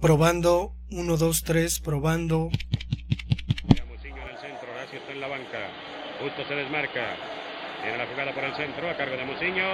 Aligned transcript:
Probando, 0.00 0.72
1, 0.90 1.16
2, 1.16 1.42
3, 1.42 1.80
probando. 1.80 2.50
Muciño 3.88 4.22
en 4.22 4.28
el 4.28 4.38
centro, 4.38 4.70
Horacio 4.70 4.98
está 4.98 5.12
en 5.12 5.20
la 5.20 5.28
banca. 5.28 5.58
Justo 6.20 6.44
se 6.46 6.54
desmarca. 6.54 7.16
Tiene 7.82 7.98
la 7.98 8.06
jugada 8.06 8.32
por 8.32 8.44
el 8.44 8.54
centro, 8.56 8.90
a 8.90 8.96
cargo 8.96 9.16
de 9.16 9.24
Muciño. 9.24 9.64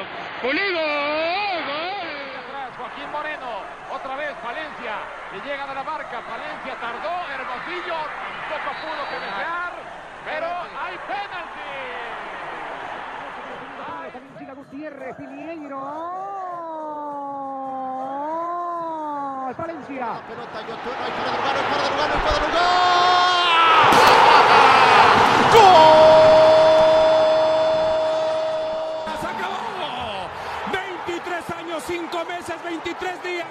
¡Pulido! 0.40 0.78
¡Gol! 0.78 2.38
Atrás, 2.38 2.70
Joaquín 2.76 3.10
Moreno. 3.10 3.50
Otra 3.90 4.16
vez 4.16 4.30
Valencia. 4.42 4.94
Le 5.32 5.40
llega 5.42 5.66
de 5.66 5.74
la 5.74 5.82
marca. 5.82 6.20
Valencia 6.20 6.78
tardó. 6.80 7.14
Hermosillo 7.26 7.98
poco 8.46 8.70
pudo 8.78 9.02
que 9.10 9.18
desear. 9.26 9.72
Pero 10.24 10.46
hay 10.46 10.96
penalti. 11.08 11.52
Gutiérrez, 14.54 15.16
Piñeiro. 19.52 19.56
Valencia. 19.56 20.06
La 20.06 20.20
pelota, 20.26 20.60
Yotun, 20.62 20.92
no 20.98 21.04
hay 21.04 21.12
fuera 21.12 21.30
de 21.30 21.36
lugar, 21.36 21.54
no 21.54 21.60
hay 21.60 21.66
fuera 21.68 21.82
de 21.82 21.90
lugar, 21.90 22.08
no 22.08 22.14
hay 22.14 22.20
fuera 22.20 22.34
de 22.34 22.40
lugar. 22.48 22.62
¡Gol! 25.52 25.60
¡Se 29.20 29.26
acabó! 29.26 30.28
23 30.72 31.50
años, 31.50 31.82
5 31.86 32.24
meses, 32.24 32.56
23 32.64 33.22
días, 33.22 33.46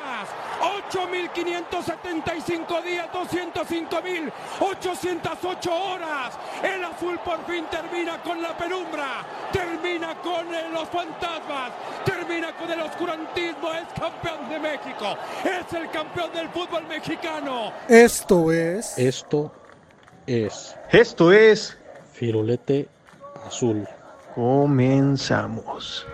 8.575 0.91 2.81
días, 2.83 3.07
205.808 3.11 5.71
horas. 5.71 6.37
El 6.63 6.83
azul 6.83 7.20
por 7.20 7.45
fin 7.45 7.65
termina 7.70 8.17
con 8.21 8.41
la 8.41 8.57
penumbra, 8.57 9.23
termina 9.51 10.15
con 10.15 10.51
eh, 10.53 10.67
los 10.71 10.89
fantasmas, 10.89 11.71
termina 12.05 12.20
con 12.58 12.71
el 12.71 12.81
oscurantismo. 12.81 13.73
Es 13.73 13.88
campeón 13.99 14.49
de 14.49 14.59
México, 14.59 15.17
es 15.44 15.73
el 15.73 15.90
campeón 15.90 16.31
del 16.34 16.49
fútbol 16.49 16.88
mexicano. 16.88 17.73
Esto 17.88 18.52
es. 18.52 18.98
Esto 18.98 19.52
es 20.26 20.76
Esto 20.91 21.32
es. 21.32 21.77
Firulete 22.13 22.88
Azul. 23.46 23.88
Comenzamos. 24.35 26.05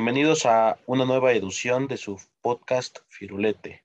Bienvenidos 0.00 0.46
a 0.46 0.78
una 0.86 1.04
nueva 1.04 1.32
edición 1.32 1.86
de 1.86 1.98
su 1.98 2.18
podcast 2.40 3.00
Firulete. 3.10 3.84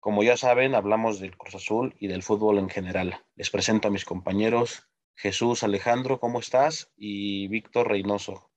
Como 0.00 0.22
ya 0.22 0.38
saben, 0.38 0.74
hablamos 0.74 1.20
del 1.20 1.36
Cruz 1.36 1.56
Azul 1.56 1.94
y 2.00 2.06
del 2.08 2.22
fútbol 2.22 2.56
en 2.56 2.70
general. 2.70 3.22
Les 3.34 3.50
presento 3.50 3.88
a 3.88 3.90
mis 3.90 4.06
compañeros 4.06 4.88
Jesús 5.14 5.62
Alejandro, 5.62 6.20
¿cómo 6.20 6.40
estás? 6.40 6.90
Y 6.96 7.48
Víctor 7.48 7.88
Reynoso. 7.88 8.50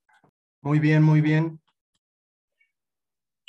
Muy 0.61 0.80
bien, 0.80 1.03
muy 1.03 1.19
bien. 1.19 1.59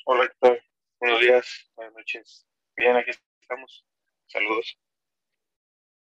Hola, 0.06 0.24
Héctor. 0.24 0.60
Buenos 0.98 1.20
días, 1.20 1.70
buenas 1.76 1.94
noches. 1.94 2.48
Bien, 2.76 2.96
aquí 2.96 3.12
estamos. 3.40 3.86
Saludos. 4.26 4.76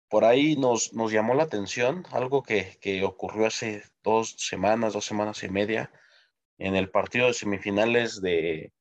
Por 0.09 0.25
ahí 0.25 0.55
nos, 0.55 0.93
nos 0.93 1.11
llamó 1.11 1.35
la 1.35 1.43
atención 1.43 2.07
algo 2.11 2.41
que, 2.41 2.79
que 2.81 3.03
ocurrió 3.03 3.45
hace 3.45 3.83
dos 4.01 4.31
semanas, 4.39 4.93
dos 4.93 5.05
semanas 5.05 5.43
y 5.43 5.49
media, 5.49 5.91
en 6.57 6.75
el 6.75 6.89
partido 6.89 7.27
de 7.27 7.33
semifinales 7.33 8.21
de, 8.21 8.71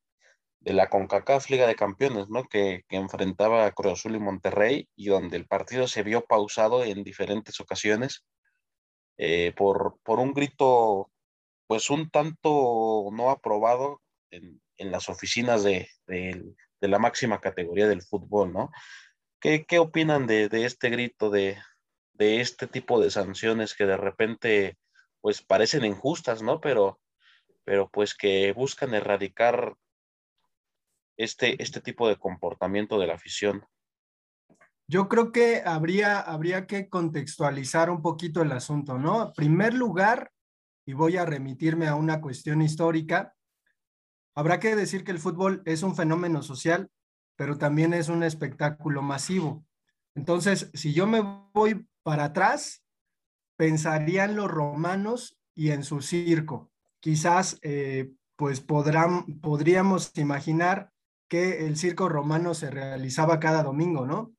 de 0.61 0.73
la 0.73 0.89
CONCACAF 0.89 1.51
Liga 1.51 1.67
de 1.67 1.75
Campeones, 1.75 2.29
¿no? 2.29 2.45
Que, 2.45 2.85
que, 2.89 2.97
enfrentaba 2.97 3.67
a 3.67 3.73
Cruz 3.73 3.95
Azul 3.95 4.17
y 4.17 4.21
Monterrey 4.21 4.89
y 4.97 5.07
donde 5.07 5.37
el 5.37 5.47
partido 5.47 5.89
se 5.89 6.03
vio 6.03 6.25
pausado 6.25 6.85
en 6.85 7.03
diferentes 7.03 7.61
ocasiones 7.61 8.25
eh, 9.19 9.53
por, 9.57 9.99
por 10.03 10.21
un 10.21 10.33
grito, 10.33 11.11
pues 11.67 11.91
un 11.91 12.11
tanto 12.11 13.09
no 13.13 13.31
aprobado 13.31 14.01
en, 14.31 14.61
en 14.79 14.91
las 14.91 15.09
oficinas 15.09 15.63
de, 15.65 15.89
de, 16.07 16.43
de, 16.81 16.89
la 16.89 16.99
máxima 16.99 17.41
categoría 17.41 17.89
del 17.89 18.03
fútbol, 18.03 18.53
¿no? 18.53 18.71
¿Qué, 19.41 19.65
qué 19.67 19.79
opinan 19.79 20.27
de, 20.27 20.49
de 20.49 20.65
este 20.65 20.91
grito, 20.91 21.31
de, 21.31 21.59
de 22.15 22.41
este 22.41 22.67
tipo 22.67 23.01
de 23.01 23.11
sanciones 23.11 23.75
que 23.75 23.85
de 23.85 23.97
repente, 23.97 24.79
pues 25.21 25.43
parecen 25.43 25.85
injustas, 25.85 26.43
¿no? 26.43 26.61
Pero 26.61 27.01
pero 27.65 27.89
pues 27.89 28.15
que 28.15 28.53
buscan 28.53 28.95
erradicar 28.95 29.77
este, 31.17 31.63
este 31.63 31.81
tipo 31.81 32.09
de 32.09 32.17
comportamiento 32.17 32.99
de 32.99 33.07
la 33.07 33.15
afición. 33.15 33.65
Yo 34.89 35.09
creo 35.09 35.33
que 35.33 35.63
habría, 35.65 36.21
habría 36.21 36.67
que 36.67 36.89
contextualizar 36.89 37.91
un 37.91 38.03
poquito 38.03 38.43
el 38.43 38.53
asunto, 38.53 38.99
¿no? 38.99 39.27
En 39.29 39.33
primer 39.33 39.75
lugar, 39.75 40.33
y 40.85 40.93
voy 40.93 41.17
a 41.17 41.25
remitirme 41.25 41.87
a 41.87 41.95
una 41.95 42.21
cuestión 42.21 42.61
histórica, 42.61 43.35
habrá 44.35 44.59
que 44.59 44.75
decir 44.75 45.05
que 45.05 45.13
el 45.13 45.19
fútbol 45.19 45.63
es 45.65 45.83
un 45.83 45.95
fenómeno 45.95 46.43
social, 46.43 46.91
pero 47.37 47.57
también 47.57 47.95
es 47.95 48.09
un 48.09 48.23
espectáculo 48.23 49.03
masivo. 49.03 49.65
Entonces, 50.15 50.71
si 50.75 50.93
yo 50.93 51.07
me 51.07 51.21
voy 51.55 51.87
para 52.03 52.25
atrás, 52.25 52.85
pensaría 53.57 54.25
en 54.25 54.37
los 54.37 54.51
romanos 54.51 55.39
y 55.55 55.71
en 55.71 55.85
su 55.85 56.03
circo 56.03 56.72
quizás 57.03 57.59
eh, 57.63 58.13
pues 58.37 58.61
podrán, 58.61 59.41
podríamos 59.41 60.17
imaginar 60.17 60.91
que 61.29 61.67
el 61.67 61.77
circo 61.77 62.09
romano 62.09 62.55
se 62.55 62.71
realizaba 62.71 63.41
cada 63.41 63.63
domingo, 63.63 64.07
¿no? 64.07 64.33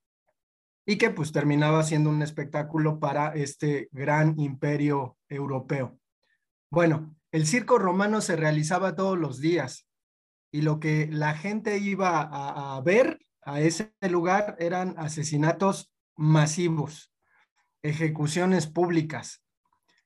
Y 0.86 0.98
que 0.98 1.10
pues 1.10 1.32
terminaba 1.32 1.84
siendo 1.84 2.10
un 2.10 2.22
espectáculo 2.22 3.00
para 3.00 3.34
este 3.36 3.90
gran 3.92 4.40
imperio 4.40 5.18
europeo. 5.28 6.00
Bueno, 6.72 7.16
el 7.32 7.46
circo 7.46 7.78
romano 7.80 8.22
se 8.22 8.36
realizaba 8.36 8.96
todos 8.96 9.18
los 9.18 9.40
días 9.40 9.88
y 10.52 10.62
lo 10.62 10.80
que 10.80 11.10
la 11.12 11.36
gente 11.36 11.78
iba 11.80 12.22
a, 12.22 12.80
ver 12.82 13.20
a 13.42 13.60
ese 13.60 13.94
lugar 14.10 14.56
eran 14.60 14.96
asesinatos 14.98 15.92
masivos, 16.16 17.12
ejecuciones 17.82 18.68
públicas, 18.68 19.44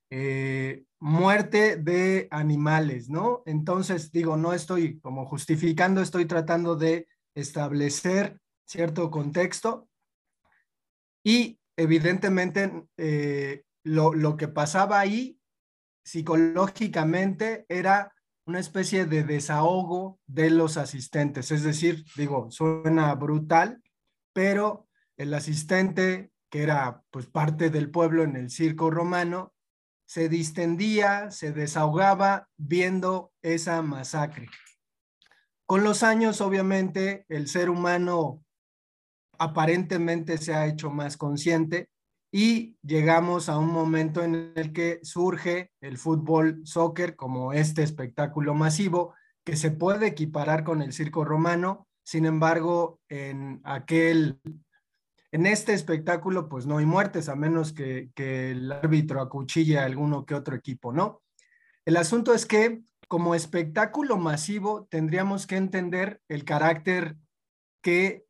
eh, 0.10 0.87
muerte 1.00 1.78
de 1.78 2.28
animales, 2.32 3.10
¿no? 3.10 3.44
Entonces, 3.46 4.12
digo, 4.12 4.38
no 4.38 4.54
estoy 4.54 5.00
como 5.00 5.26
justificando, 5.26 6.02
estoy 6.02 6.26
tratando 6.26 6.76
de 6.76 7.08
establecer 7.36 8.40
cierto 8.66 9.12
contexto 9.12 9.88
y 11.24 11.60
evidentemente 11.78 12.86
eh, 12.98 13.64
lo, 13.84 14.14
lo 14.14 14.38
que 14.38 14.48
pasaba 14.48 15.00
ahí 15.00 15.40
psicológicamente 16.04 17.66
era 17.70 18.14
una 18.46 18.60
especie 18.60 19.06
de 19.06 19.24
desahogo 19.24 20.20
de 20.26 20.50
los 20.50 20.78
asistentes, 20.78 21.52
es 21.52 21.64
decir, 21.64 22.06
digo, 22.16 22.50
suena 22.50 23.14
brutal, 23.16 23.82
pero 24.34 24.88
el 25.18 25.34
asistente 25.34 26.32
que 26.50 26.64
era 26.64 27.04
pues 27.12 27.28
parte 27.28 27.70
del 27.70 27.92
pueblo 27.92 28.24
en 28.24 28.36
el 28.36 28.50
circo 28.50 28.90
romano, 28.90 29.54
se 30.08 30.30
distendía, 30.30 31.30
se 31.32 31.52
desahogaba 31.52 32.48
viendo 32.56 33.34
esa 33.42 33.82
masacre. 33.82 34.48
Con 35.66 35.84
los 35.84 36.02
años, 36.02 36.40
obviamente, 36.40 37.26
el 37.28 37.48
ser 37.48 37.70
humano 37.70 38.44
aparentemente 39.38 40.38
se 40.38 40.56
ha 40.56 40.66
hecho 40.66 40.90
más 40.90 41.18
consciente 41.18 41.90
y 42.32 42.78
llegamos 42.82 43.50
a 43.50 43.58
un 43.58 43.68
momento 43.68 44.24
en 44.24 44.54
el 44.56 44.72
que 44.72 45.00
surge 45.04 45.72
el 45.82 45.98
fútbol 45.98 46.62
soccer 46.66 47.16
como 47.16 47.52
este 47.52 47.84
espectáculo 47.84 48.54
masivo 48.54 49.14
que 49.44 49.58
se 49.58 49.72
puede 49.72 50.08
equiparar 50.08 50.64
con 50.64 50.82
el 50.82 50.94
circo 50.94 51.26
romano. 51.26 51.88
Sin 52.04 52.26
embargo, 52.26 53.02
en 53.10 53.60
aquel 53.66 54.40
en 55.32 55.46
este 55.46 55.74
espectáculo, 55.74 56.48
pues 56.48 56.66
no 56.66 56.78
hay 56.78 56.86
muertes, 56.86 57.30
a 57.30 57.36
menos 57.36 57.74
que, 57.74 58.10
el 58.16 58.72
árbitro 58.72 59.22
acuchille 59.22 59.78
a 59.78 59.86
alguno 59.86 60.26
que 60.26 60.36
otro 60.36 60.56
equipo, 60.56 60.94
¿no? 60.94 61.22
El 61.86 61.98
asunto 61.98 62.34
es 62.34 62.46
que 62.46 62.82
como 63.08 63.36
espectáculo 63.36 64.18
masivo 64.18 64.86
tendríamos 64.90 65.48
que 65.48 65.56
entender 65.56 66.22
el 66.28 66.44
carácter 66.44 67.16
que 67.82 68.26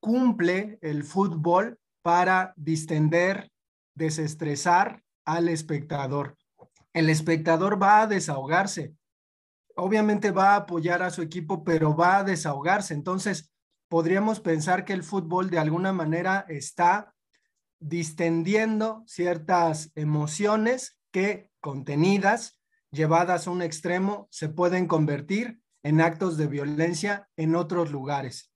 cumple 0.00 0.78
el 0.82 1.04
fútbol 1.04 1.78
para 2.02 2.54
distender, 2.56 3.50
desestresar 3.94 5.02
al 5.24 5.48
espectador. 5.48 6.36
El 6.92 7.10
espectador 7.10 7.82
va 7.82 8.02
a 8.02 8.06
desahogarse. 8.06 8.94
Obviamente 9.74 10.30
va 10.30 10.52
a 10.52 10.56
apoyar 10.56 11.02
a 11.02 11.10
su 11.10 11.20
equipo, 11.20 11.64
pero 11.64 11.94
va 11.94 12.18
a 12.18 12.24
desahogarse. 12.24 12.94
Entonces, 12.94 13.50
podríamos 13.88 14.40
pensar 14.40 14.84
que 14.84 14.92
el 14.92 15.02
fútbol 15.02 15.50
de 15.50 15.58
alguna 15.58 15.92
manera 15.92 16.44
está 16.48 17.14
distendiendo 17.78 19.04
ciertas 19.06 19.92
emociones 19.94 20.98
que 21.10 21.50
contenidas, 21.60 22.58
llevadas 22.90 23.46
a 23.46 23.50
un 23.50 23.62
extremo, 23.62 24.28
se 24.30 24.48
pueden 24.48 24.86
convertir 24.86 25.60
en 25.82 26.00
actos 26.00 26.36
de 26.36 26.46
violencia 26.46 27.28
en 27.36 27.54
otros 27.54 27.92
lugares. 27.92 28.52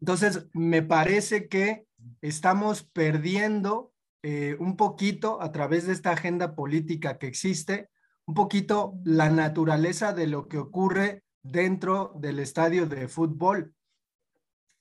Entonces, 0.00 0.48
me 0.52 0.82
parece 0.82 1.48
que 1.48 1.86
estamos 2.20 2.82
perdiendo 2.82 3.92
eh, 4.22 4.56
un 4.58 4.76
poquito 4.76 5.40
a 5.40 5.52
través 5.52 5.86
de 5.86 5.92
esta 5.92 6.10
agenda 6.10 6.54
política 6.54 7.18
que 7.18 7.26
existe, 7.26 7.90
un 8.26 8.34
poquito 8.34 8.94
la 9.04 9.30
naturaleza 9.30 10.12
de 10.12 10.26
lo 10.26 10.46
que 10.48 10.58
ocurre 10.58 11.24
dentro 11.42 12.12
del 12.16 12.38
estadio 12.38 12.86
de 12.86 13.08
fútbol. 13.08 13.74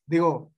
Digo, 0.10 0.52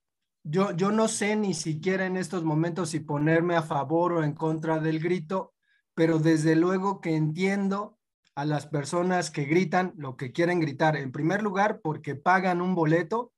yo, 0.44 0.72
yo 0.72 0.94
no 0.94 1.10
sé 1.10 1.36
ni 1.36 1.54
siquiera 1.54 2.06
en 2.06 2.16
estos 2.16 2.46
momentos 2.46 2.92
si 2.92 3.02
ponerme 3.02 3.58
a 3.58 3.62
favor 3.62 4.14
o 4.14 4.24
en 4.24 4.34
contra 4.34 4.80
del 4.80 5.02
grito, 5.02 5.54
pero 5.94 6.20
desde 6.20 6.56
luego 6.56 7.02
que 7.02 7.18
entiendo 7.18 8.00
a 8.34 8.46
las 8.46 8.66
personas 8.66 9.30
que 9.30 9.44
gritan 9.44 9.94
lo 9.98 10.16
que 10.16 10.32
quieren 10.32 10.62
gritar. 10.62 10.96
En 10.96 11.12
primer 11.12 11.44
lugar, 11.44 11.82
porque 11.82 12.16
pagan 12.16 12.62
un 12.62 12.76
boleto 12.76 13.34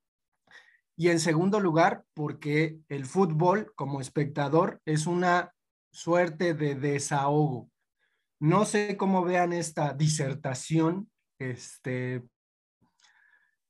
y 0.96 1.10
en 1.10 1.20
segundo 1.20 1.60
lugar, 1.60 2.06
porque 2.14 2.78
el 2.90 3.08
fútbol 3.08 3.74
como 3.76 4.00
espectador 4.00 4.84
es 4.86 5.08
una 5.08 5.52
suerte 5.92 6.54
de 6.54 6.76
desahogo. 6.76 7.72
No 8.40 8.66
sé 8.66 8.98
cómo 8.98 9.24
vean 9.24 9.52
esta 9.52 9.94
disertación, 9.94 11.10
este, 11.40 12.24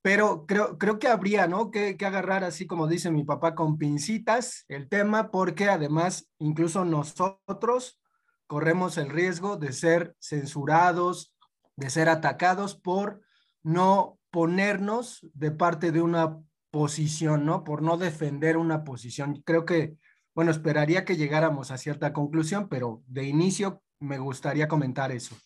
pero 0.04 0.46
creo, 0.46 0.78
creo 0.78 1.00
que 1.00 1.08
habría, 1.08 1.48
¿no? 1.48 1.72
Que, 1.72 1.96
agarrar, 2.02 2.44
así 2.44 2.68
como 2.68 2.88
dice 2.88 3.10
mi 3.10 3.24
papá, 3.24 3.56
con 3.56 3.78
pincitas 3.78 4.66
el 4.68 4.90
tema, 4.90 5.32
porque 5.32 5.70
además 5.70 6.30
incluso 6.40 6.84
nosotros 6.84 8.02
corremos 8.46 8.98
el 8.98 9.10
riesgo 9.10 9.56
de 9.56 9.72
ser 9.72 10.14
censurados, 10.20 11.34
de 11.78 11.90
ser 11.90 12.10
atacados 12.10 12.76
por 12.76 13.22
no 13.64 14.20
ponernos 14.30 15.26
de 15.34 15.52
parte 15.52 15.94
de 15.94 16.02
una 16.02 16.38
posición, 16.70 17.46
¿no? 17.46 17.64
Por 17.64 17.82
no 17.82 17.96
defender 17.96 18.58
una 18.58 18.84
posición. 18.84 19.42
Creo 19.46 19.64
que, 19.64 19.96
bueno, 20.36 20.52
esperaría 20.52 21.06
que 21.06 21.16
llegáramos 21.16 21.72
a 21.72 21.78
cierta 21.78 22.12
conclusión, 22.12 22.68
pero 22.68 23.02
de 23.08 23.24
inicio 23.24 23.82
me 24.02 24.18
gustaría 24.18 24.68
comentar 24.68 25.14
eso. 25.14 25.38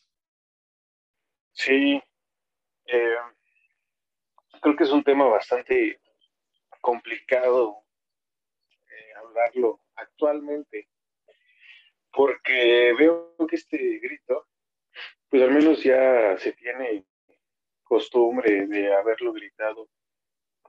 Sí, 1.53 2.01
eh, 2.87 3.15
creo 4.67 4.75
que 4.75 4.83
es 4.83 4.91
un 4.91 5.03
tema 5.03 5.25
bastante 5.25 6.01
complicado 6.81 7.85
eh, 8.89 9.13
hablarlo 9.15 9.79
actualmente 9.95 10.89
porque 12.11 12.93
veo 12.99 13.33
que 13.49 13.55
este 13.55 13.77
grito, 13.99 14.47
pues 15.29 15.41
al 15.41 15.51
menos 15.51 15.81
ya 15.83 16.37
se 16.37 16.51
tiene 16.51 17.05
costumbre 17.83 18.67
de 18.67 18.93
haberlo 18.93 19.31
gritado 19.31 19.87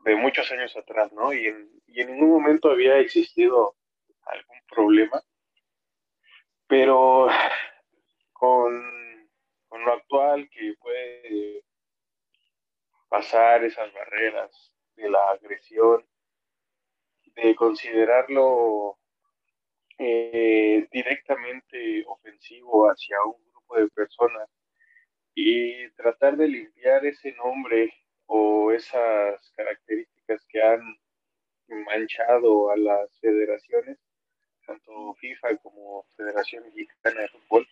de 0.04 0.14
muchos 0.14 0.48
años 0.52 0.76
atrás, 0.76 1.12
¿no? 1.12 1.32
Y 1.32 1.46
en, 1.46 1.68
y 1.86 2.00
en 2.00 2.12
ningún 2.12 2.30
momento 2.30 2.70
había 2.70 2.98
existido 2.98 3.74
algún 4.22 4.60
problema, 4.68 5.20
pero 6.68 7.26
con, 8.32 9.28
con 9.66 9.84
lo 9.84 9.92
actual 9.92 10.48
que 10.50 10.74
puede 10.78 11.27
pasar 13.08 13.64
esas 13.64 13.92
barreras 13.92 14.72
de 14.96 15.10
la 15.10 15.30
agresión, 15.30 16.04
de 17.34 17.54
considerarlo 17.54 18.98
eh, 19.98 20.86
directamente 20.90 22.04
ofensivo 22.06 22.88
hacia 22.88 23.16
un 23.24 23.42
grupo 23.50 23.76
de 23.76 23.88
personas 23.88 24.48
y 25.34 25.88
tratar 25.90 26.36
de 26.36 26.48
limpiar 26.48 27.04
ese 27.06 27.32
nombre 27.32 27.92
o 28.26 28.72
esas 28.72 29.52
características 29.56 30.44
que 30.48 30.62
han 30.62 30.80
manchado 31.68 32.70
a 32.70 32.76
las 32.76 33.18
federaciones, 33.20 33.98
tanto 34.66 35.14
FIFA 35.14 35.56
como 35.58 36.04
Federación 36.16 36.64
Mexicana 36.74 37.22
de 37.22 37.28
Fútbol, 37.28 37.68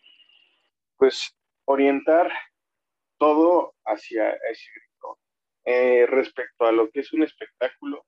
pues 0.96 1.34
orientar 1.64 2.30
todo 3.18 3.74
hacia 3.84 4.30
grito. 4.30 4.85
Eh, 5.68 6.06
respecto 6.06 6.64
a 6.64 6.70
lo 6.70 6.88
que 6.90 7.00
es 7.00 7.12
un 7.12 7.24
espectáculo, 7.24 8.06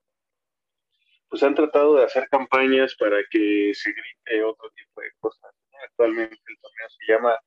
pues 1.27 1.43
han 1.43 1.55
tratado 1.55 1.95
de 1.95 2.05
hacer 2.05 2.29
campañas 2.29 2.95
para 2.95 3.17
que 3.29 3.73
se 3.73 3.91
grite 3.91 4.43
otro 4.43 4.71
tipo 4.71 5.01
de 5.01 5.11
cosas. 5.19 5.53
Actualmente 5.83 6.37
el 6.47 6.57
torneo 6.59 6.89
se 6.89 7.11
llama 7.11 7.39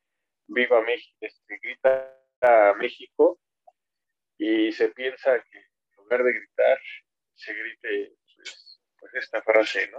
Viva 0.48 0.82
México, 0.82 1.16
este, 1.18 1.58
grita 1.62 2.14
a 2.42 2.74
México 2.74 3.40
y 4.36 4.70
se 4.72 4.90
piensa 4.90 5.42
que 5.50 5.58
en 5.58 5.96
lugar 5.96 6.24
de 6.24 6.32
gritar 6.34 6.78
se 7.34 7.54
grite 7.54 8.14
pues, 8.36 8.80
pues, 9.00 9.14
esta 9.14 9.40
frase, 9.42 9.90
¿no? 9.90 9.98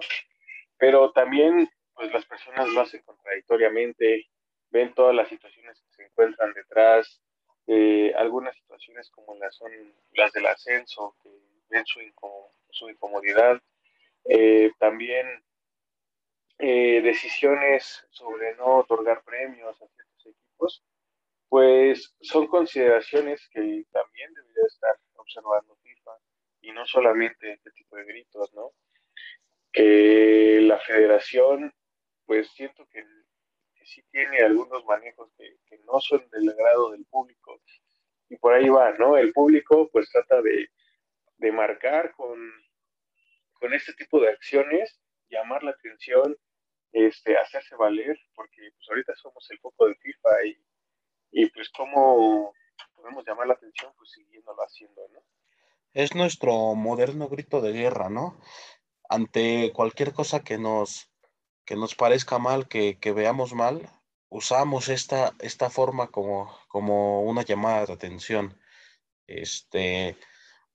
Pero 0.78 1.12
también 1.12 1.68
pues 1.96 2.12
las 2.14 2.26
personas 2.26 2.70
lo 2.70 2.82
hacen 2.82 3.02
contradictoriamente, 3.02 4.30
ven 4.70 4.94
todas 4.94 5.16
las 5.16 5.28
situaciones 5.28 5.82
que 5.82 5.92
se 5.92 6.04
encuentran 6.04 6.54
detrás, 6.54 7.20
eh, 7.68 8.14
algunas 8.16 8.56
situaciones 8.56 9.10
como 9.10 9.36
las 9.36 9.56
son 9.56 9.72
las 10.14 10.32
del 10.34 10.48
ascenso, 10.48 11.16
que 11.24 11.30
ven 11.70 11.86
su, 11.86 12.00
su 12.70 12.90
incomodidad, 12.90 13.62
eh, 14.26 14.72
también 14.80 15.44
eh, 16.60 17.02
decisiones 17.02 18.06
sobre 18.12 18.56
no 18.56 18.78
otorgar 18.78 19.24
premios 19.24 19.82
a 19.82 19.88
ciertos 19.88 20.26
equipos, 20.26 20.84
pues 21.50 22.16
son 22.22 22.48
consideraciones 22.48 23.48
que 23.50 23.86
también 23.92 24.34
debería 24.34 24.64
estar 24.68 24.96
observando 25.16 25.76
FIFA 25.84 26.12
y 26.62 26.72
no 26.72 26.86
solamente 26.86 27.54
este 27.54 27.72
tipo 27.72 27.96
de 27.98 28.06
gritos, 28.06 28.54
¿no? 28.54 28.72
Que 29.72 30.60
la 30.62 30.80
federación, 30.80 31.74
pues 32.26 32.50
siento 32.52 32.86
que, 32.88 33.06
sí 33.86 34.04
tiene 34.12 34.40
algunos 34.40 34.86
manejos 34.86 35.30
que, 35.38 35.58
no 35.86 36.00
son 36.00 36.28
del 36.30 36.50
agrado 36.50 36.92
del 36.92 37.06
público 37.06 37.60
y 38.30 38.38
por 38.38 38.54
ahí 38.54 38.70
va, 38.70 38.92
¿no? 38.94 39.18
El 39.18 39.34
público 39.34 39.90
pues 39.92 40.10
trata 40.10 40.42
de, 40.42 40.70
de 41.38 41.52
marcar 41.52 42.14
con 42.14 42.40
con 43.64 43.74
este 43.74 43.94
tipo 43.94 44.20
de 44.20 44.28
acciones, 44.28 45.00
llamar 45.30 45.64
la 45.64 45.72
atención, 45.72 46.38
este, 46.92 47.38
hacerse 47.38 47.78
valer, 47.78 48.20
porque 48.36 48.72
pues 48.76 48.90
ahorita 48.90 49.16
somos 49.16 49.50
el 49.52 49.60
foco 49.60 49.88
de 49.88 49.96
FIFA 49.96 50.30
y, 50.48 50.66
y 51.32 51.50
pues 51.50 51.70
cómo 51.70 52.54
podemos 52.94 53.26
llamar 53.26 53.48
la 53.48 53.54
atención, 53.54 53.94
pues 53.98 54.12
siguiéndolo 54.12 54.62
haciendo, 54.62 55.08
¿no? 55.14 55.24
Es 55.94 56.14
nuestro 56.14 56.76
moderno 56.76 57.30
grito 57.30 57.62
de 57.62 57.72
guerra, 57.72 58.10
¿no? 58.10 58.38
Ante 59.08 59.72
cualquier 59.74 60.12
cosa 60.12 60.44
que 60.44 60.58
nos, 60.58 61.10
que 61.66 61.76
nos 61.76 61.96
parezca 61.96 62.40
mal, 62.40 62.68
que, 62.68 62.98
que 63.00 63.12
veamos 63.12 63.54
mal, 63.54 63.90
usamos 64.30 64.90
esta, 64.90 65.34
esta 65.40 65.70
forma 65.70 66.08
como, 66.08 66.56
como 66.68 67.22
una 67.22 67.44
llamada 67.44 67.86
de 67.86 67.94
atención. 67.94 68.60
Este, 69.28 70.18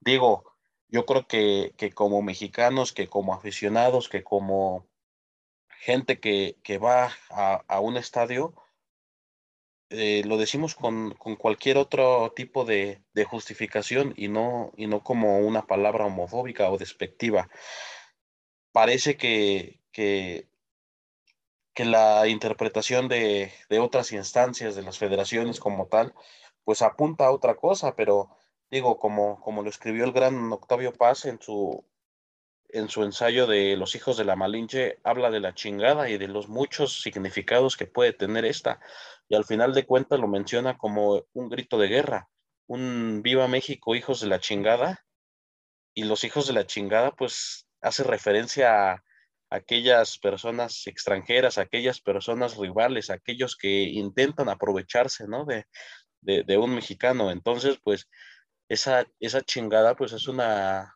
digo, 0.00 0.59
yo 0.88 1.04
creo 1.07 1.26
que, 1.26 1.75
como 1.95 2.23
mexicanos, 2.23 2.92
que 2.92 3.09
como 3.09 3.35
aficionados, 3.35 4.09
que 4.09 4.25
como 4.25 4.87
gente 5.68 6.18
que, 6.21 6.78
va 6.78 7.11
a, 7.30 7.80
un 7.80 7.97
estadio, 7.97 8.54
eh, 9.90 10.23
lo 10.25 10.37
decimos 10.38 10.75
con, 10.75 11.14
cualquier 11.38 11.78
otro 11.78 12.33
tipo 12.35 12.64
de, 12.64 13.02
justificación 13.26 14.14
y 14.16 14.28
no, 14.28 14.73
y 14.76 14.87
no 14.87 15.02
como 15.02 15.38
una 15.40 15.66
palabra 15.66 16.07
homofóbica 16.07 16.71
o 16.71 16.78
despectiva. 16.78 17.49
Parece 18.73 19.16
que, 19.16 19.80
que, 19.92 20.48
la 21.85 22.26
interpretación 22.28 23.08
de, 23.08 23.52
de 23.68 23.78
otras 23.78 24.12
instancias, 24.12 24.75
de 24.76 24.82
las 24.82 24.99
federaciones 24.99 25.61
como 25.61 25.87
tal, 25.87 26.14
pues 26.64 26.82
apunta 26.82 27.26
a 27.26 27.32
otra 27.32 27.56
cosa, 27.56 27.97
pero 27.97 28.30
digo, 28.70 28.99
como, 28.99 29.40
como 29.40 29.62
lo 29.62 29.70
escribió 29.70 30.04
el 30.04 30.12
gran 30.12 30.52
Octavio 30.52 30.92
Paz 30.92 31.25
en 31.25 31.40
su, 31.40 31.85
en 32.68 32.88
su 32.88 33.02
ensayo 33.02 33.47
de 33.47 33.76
Los 33.76 33.94
hijos 33.94 34.16
de 34.16 34.25
la 34.25 34.37
Malinche, 34.37 34.99
habla 35.02 35.30
de 35.30 35.40
la 35.40 35.54
chingada 35.54 36.11
y 36.11 36.18
de 36.18 36.28
los 36.28 36.49
muchos 36.49 37.00
significados 37.00 37.76
que 37.76 37.87
puede 37.87 38.12
tener 38.12 38.44
esta. 38.44 38.80
Y 39.28 39.35
al 39.35 39.44
final 39.44 39.75
de 39.75 39.87
cuentas 39.87 40.20
lo 40.20 40.28
menciona 40.28 40.76
como 40.76 41.25
un 41.32 41.49
grito 41.49 41.78
de 41.78 41.88
guerra, 41.88 42.28
un 42.66 43.23
viva 43.23 43.49
México, 43.49 43.94
hijos 43.94 44.20
de 44.20 44.28
la 44.28 44.40
chingada. 44.40 45.04
Y 45.94 46.04
los 46.04 46.25
hijos 46.25 46.47
de 46.47 46.52
la 46.52 46.66
chingada, 46.66 47.12
pues 47.12 47.66
hace 47.80 48.04
referencia 48.04 48.92
a 48.92 49.04
aquellas 49.50 50.19
personas 50.19 50.87
extranjeras, 50.87 51.59
aquellas 51.59 52.00
personas 52.00 52.57
rivales, 52.57 53.11
aquellos 53.11 53.57
que 53.57 53.83
intentan 53.83 54.49
aprovecharse, 54.49 55.26
¿no? 55.26 55.45
De, 55.45 55.64
de, 56.21 56.59
un 56.59 56.75
mexicano. 56.75 57.31
Entonces, 57.31 57.78
pues 57.83 58.09
esa, 58.69 59.07
esa 59.21 59.40
chingada 59.43 59.95
pues 59.97 60.12
es 60.12 60.28
una, 60.28 60.95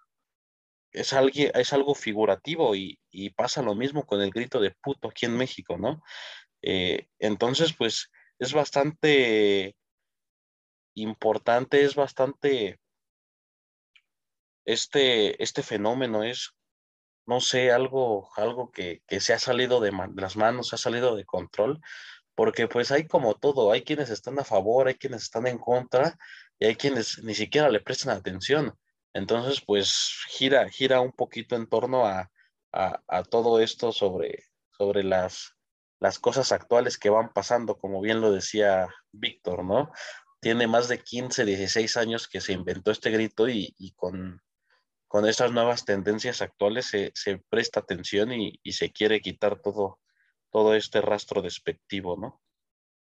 es, 0.92 1.12
alguien, 1.12 1.50
es 1.54 1.72
algo 1.72 1.94
figurativo 1.94 2.74
y, 2.76 2.98
pasa 3.36 3.62
lo 3.62 3.74
mismo 3.74 4.04
con 4.04 4.20
el 4.20 4.30
grito 4.30 4.60
de 4.60 4.72
puto 4.82 5.08
aquí 5.08 5.26
en 5.26 5.36
México, 5.36 5.78
¿no? 5.78 6.02
Eh, 6.62 7.08
entonces 7.18 7.72
pues 7.72 8.10
es 8.38 8.52
bastante 8.52 9.74
importante, 10.94 11.82
es 11.84 11.94
bastante 11.94 12.78
este, 14.64 15.42
este 15.42 15.62
fenómeno 15.62 16.22
es, 16.22 16.54
no 17.26 17.40
sé, 17.40 17.72
algo, 17.72 18.30
algo 18.36 18.70
que, 18.70 19.02
que 19.06 19.20
se 19.20 19.32
ha 19.32 19.38
salido 19.38 19.80
de, 19.80 19.92
las 20.16 20.36
manos, 20.36 20.68
se 20.68 20.76
ha 20.76 20.78
salido 20.78 21.16
de 21.16 21.24
control, 21.24 21.80
porque 22.34 22.68
pues 22.68 22.90
hay 22.90 23.06
como 23.06 23.34
todo, 23.34 23.72
hay 23.72 23.82
quienes 23.82 24.10
están 24.10 24.38
a 24.38 24.44
favor, 24.44 24.88
hay 24.88 24.94
quienes 24.94 25.22
están 25.22 25.46
en 25.46 25.58
contra 25.58 26.18
y 26.58 26.66
hay 26.66 26.76
quienes 26.76 27.22
ni 27.22 27.34
siquiera 27.34 27.68
le 27.68 27.80
prestan 27.80 28.16
atención. 28.16 28.74
Entonces, 29.14 29.62
pues 29.64 30.16
gira, 30.30 30.68
gira 30.70 31.00
un 31.00 31.12
poquito 31.12 31.54
en 31.56 31.68
torno 31.68 32.06
a, 32.06 32.30
a, 32.72 33.22
todo 33.24 33.60
esto 33.60 33.92
sobre, 33.92 34.44
sobre 34.70 35.04
las, 35.04 35.54
las 36.00 36.18
cosas 36.18 36.52
actuales 36.52 36.98
que 36.98 37.10
van 37.10 37.32
pasando, 37.32 37.76
como 37.76 38.00
bien 38.00 38.20
lo 38.20 38.32
decía 38.32 38.88
Víctor, 39.12 39.64
¿no? 39.64 39.92
Tiene 40.40 40.66
más 40.66 40.88
de 40.88 40.98
15, 40.98 41.44
16 41.44 41.96
años 41.98 42.28
que 42.28 42.40
se 42.40 42.52
inventó 42.52 42.90
este 42.90 43.10
grito 43.10 43.48
y, 43.48 43.74
y 43.78 43.92
con, 43.92 44.40
con 45.12 45.28
estas 45.28 45.52
nuevas 45.52 45.84
tendencias 45.84 46.40
actuales 46.40 46.86
se, 46.86 47.44
presta 47.50 47.80
atención 47.80 48.32
y, 48.32 48.58
y, 48.62 48.72
se 48.72 48.92
quiere 48.92 49.20
quitar 49.20 49.60
todo, 49.60 50.00
todo 50.50 50.74
este 50.74 51.02
rastro 51.02 51.42
despectivo, 51.42 52.16
¿no? 52.16 52.40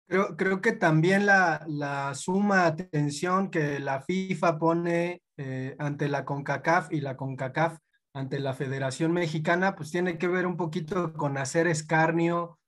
Creo, 0.08 0.36
creo 0.36 0.60
que 0.60 0.72
también 0.72 1.24
la, 1.24 1.64
la 1.68 2.12
suma 2.16 2.66
atención 2.66 3.48
que 3.48 3.78
la 3.78 4.00
FIFA 4.00 4.58
pone 4.58 5.22
eh, 5.36 5.76
ante 5.78 6.08
la 6.08 6.24
CONCACAF 6.24 6.92
y 6.92 7.00
la 7.00 7.16
CONCACAF 7.16 7.78
ante 8.12 8.40
la 8.40 8.54
Federación 8.54 9.12
Mexicana, 9.12 9.76
pues 9.76 9.92
tiene 9.92 10.18
que 10.18 10.26
ver 10.26 10.48
un 10.48 10.56
poquito 10.56 11.12
con 11.12 11.38
hacer 11.38 11.68
escarnio 11.68 12.58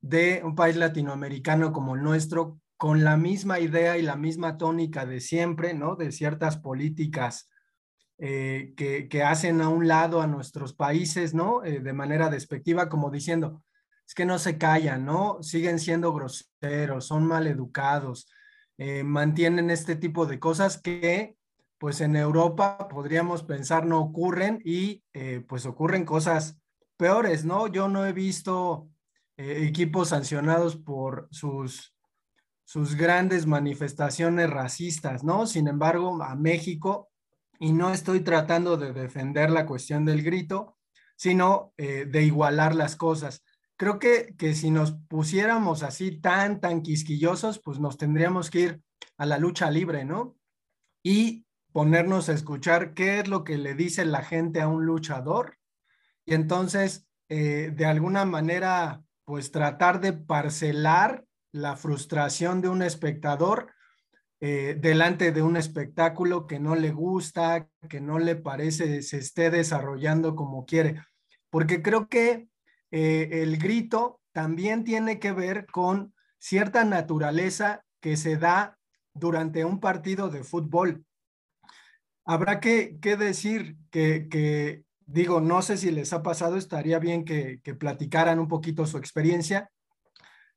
de 0.00 0.42
un 0.42 0.56
país 0.56 0.74
latinoamericano 0.74 1.70
como 1.70 1.94
el 1.94 2.02
nuestro, 2.02 2.58
con 2.76 3.04
la 3.04 3.16
misma 3.16 3.60
idea 3.60 3.96
y 3.98 4.02
la 4.02 4.16
misma 4.16 4.58
tónica 4.58 5.06
de 5.06 5.20
siempre, 5.20 5.74
¿no? 5.74 5.94
De 5.94 6.10
ciertas 6.10 6.56
políticas 6.56 7.48
eh, 8.22 8.74
que, 8.76 9.22
hacen 9.22 9.62
a 9.62 9.70
un 9.70 9.88
lado 9.88 10.20
a 10.20 10.26
nuestros 10.26 10.74
países, 10.74 11.32
¿no? 11.32 11.64
Eh, 11.64 11.80
de 11.80 11.92
manera 11.94 12.28
despectiva, 12.28 12.90
como 12.90 13.10
diciendo, 13.10 13.62
es 14.06 14.14
que 14.14 14.26
no 14.26 14.38
se 14.38 14.58
callan, 14.58 15.06
¿no? 15.06 15.42
Siguen 15.42 15.78
siendo 15.78 16.12
groseros, 16.12 17.06
son 17.06 17.26
maleducados, 17.26 18.30
eh, 18.76 19.04
mantienen 19.04 19.70
este 19.70 19.96
tipo 19.96 20.26
de 20.26 20.38
cosas 20.38 20.78
que 20.80 21.34
pues 21.78 22.02
en 22.02 22.14
Europa 22.14 22.88
podríamos 22.88 23.42
pensar 23.42 23.86
no 23.86 24.00
ocurren 24.00 24.60
y 24.66 25.02
eh, 25.14 25.42
pues 25.48 25.64
ocurren 25.64 26.04
cosas 26.04 26.58
peores, 26.98 27.46
¿no? 27.46 27.68
Yo 27.68 27.88
no 27.88 28.04
he 28.04 28.12
visto 28.12 28.88
equipos 29.38 30.10
sancionados 30.10 30.76
por 30.76 31.26
sus, 31.30 31.96
sus 32.64 32.94
grandes 32.94 33.46
manifestaciones 33.46 34.50
racistas, 34.50 35.24
¿no? 35.24 35.46
Sin 35.46 35.66
embargo, 35.66 36.22
a 36.22 36.36
México, 36.36 37.09
y 37.60 37.72
no 37.72 37.92
estoy 37.92 38.20
tratando 38.20 38.76
de 38.76 38.92
defender 38.92 39.50
la 39.50 39.66
cuestión 39.66 40.04
del 40.04 40.24
grito, 40.24 40.78
sino 41.14 41.72
de 41.76 42.22
igualar 42.24 42.74
las 42.74 42.96
cosas 42.96 43.44
creo 43.80 43.98
que, 43.98 44.34
que 44.36 44.54
si 44.54 44.70
nos 44.70 44.92
pusiéramos 44.92 45.82
así 45.82 46.20
tan, 46.20 46.60
tan 46.60 46.82
quisquillosos, 46.82 47.58
pues 47.60 47.80
nos 47.80 47.96
tendríamos 47.96 48.50
que 48.50 48.60
ir 48.60 48.82
a 49.16 49.24
la 49.24 49.38
lucha 49.38 49.70
libre, 49.70 50.04
¿no? 50.04 50.36
Y 51.02 51.46
ponernos 51.72 52.28
a 52.28 52.34
escuchar 52.34 52.92
qué 52.92 53.20
es 53.20 53.28
lo 53.28 53.42
que 53.42 53.56
le 53.56 53.74
dice 53.74 54.04
la 54.04 54.20
gente 54.22 54.60
a 54.60 54.68
un 54.68 54.84
luchador. 54.84 55.56
Y 56.26 56.34
entonces, 56.34 57.08
eh, 57.30 57.72
de 57.74 57.86
alguna 57.86 58.26
manera, 58.26 59.02
pues 59.24 59.50
tratar 59.50 60.02
de 60.02 60.12
parcelar 60.12 61.24
la 61.50 61.74
frustración 61.74 62.60
de 62.60 62.68
un 62.68 62.82
espectador 62.82 63.72
eh, 64.42 64.74
delante 64.80 65.32
de 65.32 65.42
un 65.42 65.58
espectáculo 65.58 66.46
que 66.46 66.58
no 66.58 66.74
le 66.74 66.92
gusta, 66.92 67.68
que 67.90 68.00
no 68.00 68.18
le 68.18 68.36
parece 68.36 69.02
se 69.02 69.18
esté 69.18 69.50
desarrollando 69.50 70.34
como 70.34 70.64
quiere. 70.64 71.02
Porque 71.50 71.82
creo 71.82 72.08
que 72.08 72.48
eh, 72.90 73.28
el 73.42 73.58
grito 73.58 74.20
también 74.32 74.84
tiene 74.84 75.18
que 75.18 75.32
ver 75.32 75.66
con 75.66 76.14
cierta 76.38 76.84
naturaleza 76.86 77.84
que 78.00 78.16
se 78.16 78.38
da 78.38 78.78
durante 79.12 79.66
un 79.66 79.78
partido 79.78 80.30
de 80.30 80.42
fútbol. 80.42 81.04
Habrá 82.24 82.60
que, 82.60 82.96
decir 83.02 83.76
que, 83.90 84.84
digo, 85.04 85.42
no 85.42 85.60
sé 85.60 85.76
si 85.76 85.90
les 85.90 86.14
ha 86.14 86.22
pasado, 86.22 86.56
estaría 86.56 86.98
bien 86.98 87.26
que, 87.26 87.60
que 87.62 87.74
platicaran 87.74 88.38
un 88.38 88.48
poquito 88.48 88.86
su 88.86 88.96
experiencia, 88.96 89.70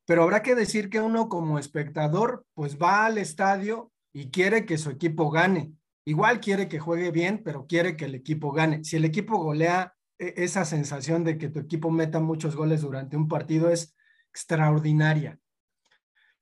pero 0.05 0.23
habrá 0.23 0.41
que 0.41 0.55
decir 0.55 0.89
que 0.89 1.01
uno 1.01 1.29
como 1.29 1.59
espectador, 1.59 2.45
pues 2.53 2.77
va 2.77 3.05
al 3.05 3.17
estadio 3.17 3.91
y 4.13 4.29
quiere 4.31 4.65
que 4.65 4.77
su 4.77 4.89
equipo 4.89 5.29
gane. 5.29 5.73
Igual 6.05 6.41
quiere 6.41 6.67
que 6.67 6.79
juegue 6.79 7.11
bien, 7.11 7.41
pero 7.43 7.65
quiere 7.65 7.95
que 7.95 8.05
el 8.05 8.15
equipo 8.15 8.51
gane. 8.51 8.83
Si 8.83 8.97
el 8.97 9.05
equipo 9.05 9.37
golea 9.37 9.95
e, 10.19 10.33
esa 10.37 10.65
sensación 10.65 11.23
de 11.23 11.37
que 11.37 11.49
tu 11.49 11.59
equipo 11.59 11.89
meta 11.89 12.19
muchos 12.19 12.55
goles 12.55 12.81
durante 12.81 13.15
un 13.15 13.27
partido 13.27 13.69
es 13.69 13.95
extraordinaria. 14.29 15.39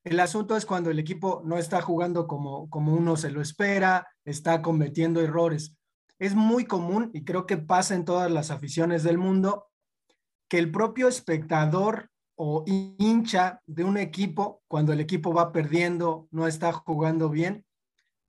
El 0.03 0.19
asunto 0.19 0.57
es 0.57 0.65
cuando 0.65 0.89
el 0.89 0.97
equipo 0.97 1.43
no 1.45 1.57
está 1.57 1.81
jugando 1.81 2.25
como, 2.25 2.69
como 2.71 2.93
uno 2.93 3.15
se 3.17 3.29
lo 3.29 3.41
espera, 3.41 4.07
está 4.25 4.63
cometiendo 4.63 5.21
errores. 5.21 5.77
Es 6.17 6.33
muy 6.33 6.65
común, 6.65 7.11
y 7.13 7.23
creo 7.23 7.45
que 7.45 7.57
pasa 7.57 7.93
en 7.93 8.05
todas 8.05 8.31
las 8.31 8.49
aficiones 8.49 9.03
del 9.03 9.19
mundo, 9.19 9.67
que 10.47 10.57
el 10.57 10.71
propio 10.71 11.07
espectador 11.07 12.10
o 12.43 12.63
hincha 12.65 13.62
de 13.67 13.83
un 13.83 13.98
equipo, 13.98 14.63
cuando 14.67 14.93
el 14.93 15.00
equipo 15.00 15.31
va 15.31 15.51
perdiendo, 15.51 16.27
no 16.31 16.48
está 16.48 16.74
jugando 16.74 17.29
bien, 17.29 17.67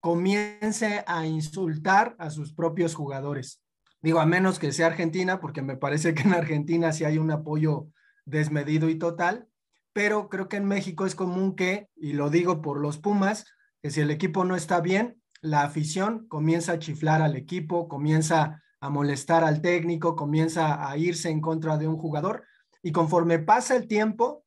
comience 0.00 1.02
a 1.07 1.25
insultar 1.25 2.14
a 2.19 2.28
sus 2.28 2.52
propios 2.52 2.95
jugadores. 2.95 3.62
Digo, 4.02 4.21
a 4.21 4.26
menos 4.26 4.59
que 4.59 4.71
sea 4.71 4.88
Argentina, 4.88 5.40
porque 5.40 5.62
me 5.62 5.78
parece 5.78 6.12
que 6.12 6.25
en 6.25 6.35
Argentina 6.35 6.92
sí 6.92 7.04
hay 7.04 7.16
un 7.16 7.31
apoyo 7.31 7.87
desmedido 8.26 8.90
y 8.90 8.97
total, 8.97 9.49
pero 9.95 10.28
creo 10.28 10.47
que 10.47 10.59
en 10.59 10.66
México 10.66 11.07
es 11.07 11.14
común 11.14 11.57
que, 11.57 11.88
y 11.97 12.12
lo 12.12 12.28
digo 12.28 12.61
por 12.61 12.83
los 12.83 12.99
Pumas, 12.99 13.47
que 13.81 13.90
si 13.90 14.02
el 14.02 14.11
equipo 14.11 14.45
no 14.45 14.57
está 14.57 14.83
bien, 14.83 15.23
la 15.40 15.62
afición 15.62 16.26
comienza 16.28 16.73
a 16.73 16.78
chiflar 16.78 17.23
al 17.23 17.35
equipo, 17.35 17.88
comienza 17.88 18.62
a 18.78 18.90
molestar 18.90 19.42
al 19.42 19.62
técnico, 19.62 20.16
comienza 20.16 20.87
a 20.87 20.99
irse 20.99 21.31
en 21.31 21.40
contra 21.40 21.78
de 21.78 21.88
un 21.88 21.97
jugador 21.97 22.45
y 22.82 22.92
conforme 22.92 23.38
pasa 23.38 23.76
el 23.76 23.86
tiempo, 23.86 24.44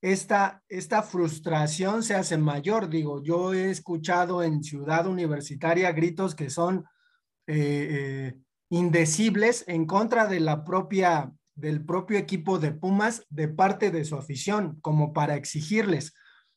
esta, 0.00 0.62
esta 0.68 1.02
frustración 1.02 2.02
se 2.02 2.14
hace 2.14 2.38
mayor. 2.38 2.88
Digo, 2.88 3.22
yo 3.22 3.52
he 3.52 3.70
escuchado 3.70 4.42
en 4.42 4.62
Ciudad 4.62 5.06
Universitaria 5.06 5.90
gritos 5.92 6.34
que 6.34 6.50
son 6.50 6.84
eh, 7.46 7.88
eh, 7.90 8.38
indecibles 8.70 9.64
en 9.66 9.86
contra 9.86 10.26
de 10.26 10.40
la 10.40 10.64
propia 10.64 11.32
del 11.58 11.84
propio 11.84 12.18
equipo 12.18 12.60
de 12.60 12.70
Pumas 12.70 13.26
de 13.30 13.48
parte 13.48 13.90
de 13.90 14.04
su 14.04 14.14
afición, 14.14 14.78
como 14.80 15.12
para 15.12 15.34
exigirles. 15.34 16.14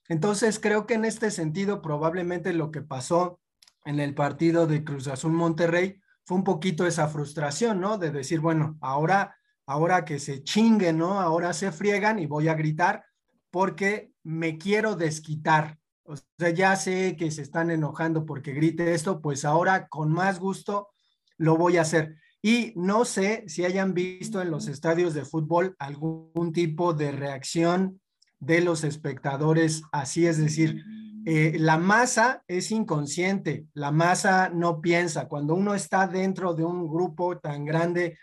Entonces, 0.08 0.60
creo 0.60 0.86
que 0.86 0.94
en 0.94 1.06
este 1.06 1.32
sentido, 1.32 1.82
probablemente 1.82 2.54
lo 2.54 2.70
que 2.70 2.82
pasó 2.82 3.40
en 3.84 4.00
el 4.00 4.14
partido 4.14 4.68
de 4.68 4.84
Cruz 4.84 5.08
Azul 5.08 5.32
Monterrey 5.32 6.00
fue 6.24 6.38
un 6.38 6.44
poquito 6.44 6.86
esa 6.86 7.08
frustración, 7.08 7.80
¿no? 7.80 7.98
De 7.98 8.12
decir, 8.12 8.42
bueno, 8.42 8.78
ahora, 8.80 9.36
ahora 9.66 10.06
que 10.06 10.20
se 10.20 10.44
chinguen, 10.44 10.98
¿no? 10.98 11.20
Ahora 11.20 11.54
se 11.54 11.72
friegan 11.72 12.20
y 12.20 12.26
voy 12.26 12.48
a 12.48 12.54
gritar 12.54 13.06
porque 13.50 14.12
me 14.24 14.58
quiero 14.58 14.96
desquitar. 14.96 15.78
O 16.04 16.16
sea, 16.16 16.50
ya 16.50 16.76
sé 16.76 17.16
que 17.18 17.32
se 17.32 17.42
están 17.42 17.72
enojando 17.72 18.26
porque 18.26 18.54
grite 18.54 18.94
esto, 18.94 19.22
pues 19.22 19.46
ahora 19.46 19.88
con 19.88 20.12
más 20.12 20.40
gusto 20.40 20.90
lo 21.38 21.58
voy 21.58 21.78
a 21.78 21.82
hacer. 21.82 22.16
Y 22.42 22.74
no 22.76 23.06
sé 23.06 23.44
si 23.48 23.66
hayan 23.66 23.94
visto 23.94 24.42
en 24.42 24.50
los 24.50 24.68
estadios 24.68 25.14
de 25.14 25.26
fútbol 25.26 25.76
algún 25.78 26.54
tipo 26.54 26.94
de 26.94 27.12
reacción 27.12 28.02
de 28.40 28.62
los 28.62 28.84
espectadores 28.84 29.84
así, 29.92 30.26
es 30.26 30.38
decir, 30.38 30.84
eh, 31.26 31.56
la 31.60 31.78
masa 31.78 32.44
es 32.48 32.72
inconsciente, 32.72 33.68
la 33.74 33.92
masa 33.92 34.50
no 34.50 34.82
piensa. 34.82 35.28
Cuando 35.28 35.54
uno 35.54 35.76
está 35.76 36.08
dentro 36.08 36.56
de 36.56 36.64
un 36.64 36.88
grupo 36.88 37.38
tan 37.38 37.64
grande 37.64 38.18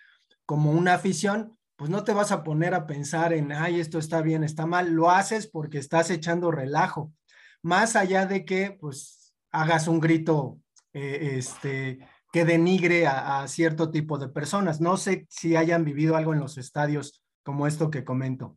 como 0.48 0.70
una 0.70 0.94
afición, 0.94 1.58
pues 1.76 1.90
no 1.90 2.04
te 2.04 2.14
vas 2.14 2.32
a 2.32 2.42
poner 2.42 2.72
a 2.72 2.86
pensar 2.86 3.34
en, 3.34 3.52
ay, 3.52 3.80
esto 3.80 3.98
está 3.98 4.22
bien, 4.22 4.42
está 4.42 4.64
mal, 4.64 4.92
lo 4.92 5.10
haces 5.10 5.46
porque 5.46 5.76
estás 5.76 6.08
echando 6.08 6.50
relajo, 6.50 7.12
más 7.60 7.96
allá 7.96 8.24
de 8.24 8.46
que 8.46 8.70
pues 8.80 9.34
hagas 9.50 9.88
un 9.88 10.00
grito, 10.00 10.58
eh, 10.94 11.34
este, 11.36 11.98
que 12.32 12.46
denigre 12.46 13.06
a, 13.06 13.46
cierto 13.46 13.90
tipo 13.90 14.16
de 14.16 14.30
personas. 14.30 14.80
No 14.80 14.96
sé 14.96 15.26
si 15.28 15.54
hayan 15.54 15.84
vivido 15.84 16.16
algo 16.16 16.32
en 16.32 16.40
los 16.40 16.56
estadios 16.56 17.22
como 17.42 17.66
esto 17.66 17.90
que 17.90 18.06
comento. 18.06 18.56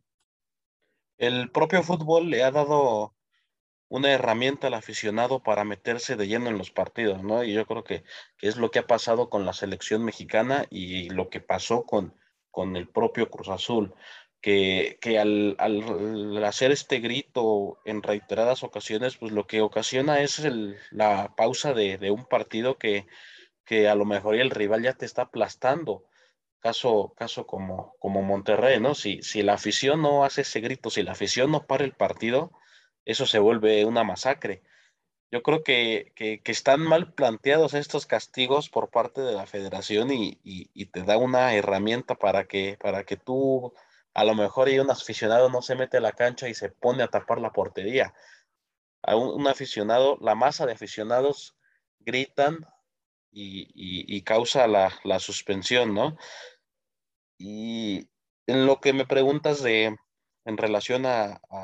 El 1.18 1.50
propio 1.50 1.82
fútbol 1.82 2.30
le 2.30 2.42
ha 2.42 2.50
dado 2.50 3.14
una 3.92 4.10
herramienta 4.10 4.68
al 4.68 4.74
aficionado 4.74 5.42
para 5.42 5.64
meterse 5.64 6.16
de 6.16 6.26
lleno 6.26 6.48
en 6.48 6.56
los 6.56 6.70
partidos, 6.70 7.22
¿no? 7.22 7.44
Y 7.44 7.52
yo 7.52 7.66
creo 7.66 7.84
que, 7.84 8.04
es 8.40 8.56
lo 8.56 8.70
que 8.70 8.78
ha 8.78 8.86
pasado 8.86 9.28
con 9.28 9.44
la 9.44 9.52
selección 9.52 10.02
mexicana 10.02 10.64
y 10.70 11.10
lo 11.10 11.28
que 11.28 11.40
pasó 11.40 11.84
con, 11.84 12.16
con 12.50 12.76
el 12.76 12.88
propio 12.88 13.28
Cruz 13.28 13.50
Azul, 13.50 13.94
que, 14.40 14.98
al, 15.20 15.58
hacer 16.42 16.72
este 16.72 17.00
grito 17.00 17.80
en 17.84 18.02
reiteradas 18.02 18.62
ocasiones, 18.62 19.18
pues 19.18 19.30
lo 19.30 19.46
que 19.46 19.60
ocasiona 19.60 20.20
es 20.20 20.40
la 20.90 21.34
pausa 21.36 21.74
de, 21.74 21.98
de 21.98 22.10
un 22.10 22.24
partido 22.24 22.78
que, 22.78 23.06
que 23.66 23.90
a 23.90 23.94
lo 23.94 24.06
mejor 24.06 24.36
el 24.36 24.48
rival 24.48 24.82
ya 24.82 24.94
te 24.94 25.04
está 25.04 25.22
aplastando. 25.22 26.06
Caso, 26.60 27.12
caso 27.14 27.46
como, 27.46 27.94
como 27.98 28.22
Monterrey, 28.22 28.80
¿no? 28.80 28.94
Si, 28.94 29.20
si 29.20 29.42
la 29.42 29.52
afición 29.52 30.00
no 30.00 30.24
hace 30.24 30.40
ese 30.40 30.60
grito, 30.60 30.88
si 30.88 31.02
la 31.02 31.12
afición 31.12 31.50
no 31.50 31.66
para 31.66 31.84
el 31.84 31.92
partido, 31.92 32.52
eso 33.04 33.26
se 33.26 33.38
vuelve 33.38 33.84
una 33.84 34.04
masacre. 34.04 34.62
Yo 35.30 35.42
creo 35.42 35.64
que, 35.64 36.12
que, 36.14 36.40
están 36.44 36.80
mal 36.82 37.14
planteados 37.14 37.72
estos 37.74 38.06
castigos 38.06 38.68
por 38.68 38.90
parte 38.90 39.22
de 39.22 39.32
la 39.32 39.46
federación 39.46 40.12
y, 40.12 40.38
y, 40.44 40.86
te 40.86 41.04
da 41.04 41.16
una 41.16 41.54
herramienta 41.54 42.16
para 42.16 42.44
que, 42.44 42.76
para 42.78 43.04
que 43.04 43.16
tú, 43.16 43.72
a 44.12 44.24
lo 44.24 44.34
mejor 44.34 44.68
y 44.68 44.78
un 44.78 44.90
aficionado 44.90 45.48
no 45.48 45.62
se 45.62 45.74
mete 45.74 45.96
a 45.96 46.00
la 46.00 46.12
cancha 46.12 46.48
y 46.48 46.54
se 46.54 46.68
pone 46.68 47.02
a 47.02 47.08
tapar 47.08 47.40
la 47.40 47.52
portería. 47.52 48.14
A 49.02 49.16
un, 49.16 49.46
aficionado, 49.48 50.18
la 50.20 50.34
masa 50.34 50.66
de 50.66 50.74
aficionados 50.74 51.56
gritan 52.00 52.66
y, 53.30 53.70
y 53.74 54.22
causa 54.22 54.66
la, 54.66 54.92
la, 55.02 55.18
suspensión, 55.18 55.94
¿no? 55.94 56.18
Y 57.38 58.10
en 58.46 58.66
lo 58.66 58.80
que 58.80 58.92
me 58.92 59.06
preguntas 59.06 59.62
de 59.62 59.96
en 60.44 60.56
relación 60.56 61.06
a, 61.06 61.40
a, 61.50 61.61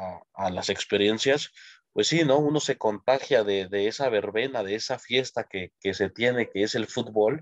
las 0.50 0.70
experiencias, 0.70 1.52
pues 1.92 2.08
sí, 2.08 2.24
¿no? 2.24 2.38
Uno 2.38 2.60
se 2.60 2.78
contagia 2.78 3.44
de, 3.44 3.68
de 3.68 3.88
esa 3.88 4.08
verbena, 4.08 4.62
de 4.62 4.74
esa 4.76 4.98
fiesta 4.98 5.44
que, 5.44 5.72
que, 5.80 5.94
se 5.94 6.10
tiene, 6.10 6.48
que 6.48 6.62
es 6.62 6.74
el 6.74 6.86
fútbol, 6.86 7.40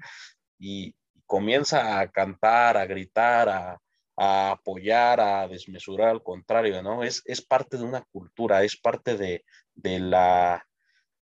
y 0.59 0.95
comienza 1.27 2.01
a 2.01 2.11
cantar, 2.11 2.77
a 2.77 2.87
gritar, 2.87 3.49
a, 3.49 3.81
a 4.17 4.53
apoyar, 4.53 5.21
a 5.21 5.47
desmesurar, 5.49 6.09
al 6.09 6.23
contrario, 6.23 6.83
¿no? 6.83 7.03
Es, 7.03 7.23
es 7.27 7.43
parte 7.43 7.77
de 7.77 7.85
una 7.85 8.03
cultura, 8.11 8.65
es 8.65 8.77
parte 8.77 9.17
de, 9.17 9.45
de, 9.75 10.01
la, 10.01 10.67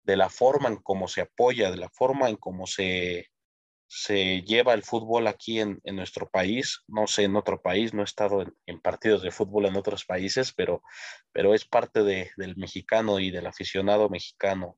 de 0.03 0.17
la 0.17 0.29
forma 0.29 0.70
en 0.70 0.77
cómo 0.77 1.08
se 1.08 1.22
apoya, 1.22 1.72
de 1.72 1.77
la 1.77 1.89
forma 1.89 2.27
en 2.29 2.36
cómo 2.36 2.67
se, 2.67 3.30
se 3.93 4.41
lleva 4.43 4.74
el 4.74 4.83
fútbol 4.83 5.27
aquí 5.27 5.60
en, 5.60 5.81
nuestro 5.83 6.29
país. 6.29 6.81
No 6.88 7.07
sé, 7.07 7.24
en 7.24 7.36
otro 7.36 7.62
país, 7.62 7.93
no 7.93 8.03
he 8.03 8.05
estado 8.05 8.45
en, 8.65 8.79
partidos 8.79 9.21
de 9.21 9.31
fútbol 9.31 9.65
en 9.65 9.75
otros 9.75 10.05
países, 10.05 10.53
pero, 10.53 10.81
pero 11.33 11.53
es 11.53 11.65
parte 11.65 12.01
del 12.01 12.55
mexicano 12.55 13.19
y 13.19 13.31
del 13.31 13.48
aficionado 13.48 14.07
mexicano. 14.07 14.77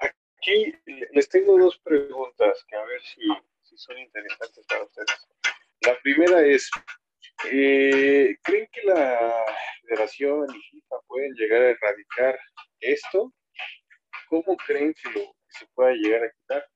Aquí 0.00 0.74
les 1.12 1.28
tengo 1.28 1.56
dos 1.56 1.78
preguntas 1.78 2.64
que 2.66 2.74
a 2.74 2.84
ver 2.84 3.00
si, 3.02 3.76
son 3.76 3.96
interesantes 3.98 4.66
para 4.66 4.82
ustedes. 4.82 5.28
La 5.82 5.96
primera 6.00 6.44
es, 6.44 6.68
eh, 7.52 8.36
¿creen 8.42 8.68
que 8.72 8.82
la 8.82 9.44
federación 9.82 10.44
y 10.52 10.60
FIFA 10.60 10.96
pueden 11.06 11.34
llegar 11.34 11.62
a 11.62 11.70
erradicar 11.70 12.36
esto? 12.80 13.32
¿Cómo 14.28 14.56
creen 14.56 14.92
que, 14.92 15.12
que 15.12 15.30
se 15.50 15.66
pueda 15.68 15.92
llegar 15.92 16.24
a 16.24 16.32
quitar? 16.32 16.68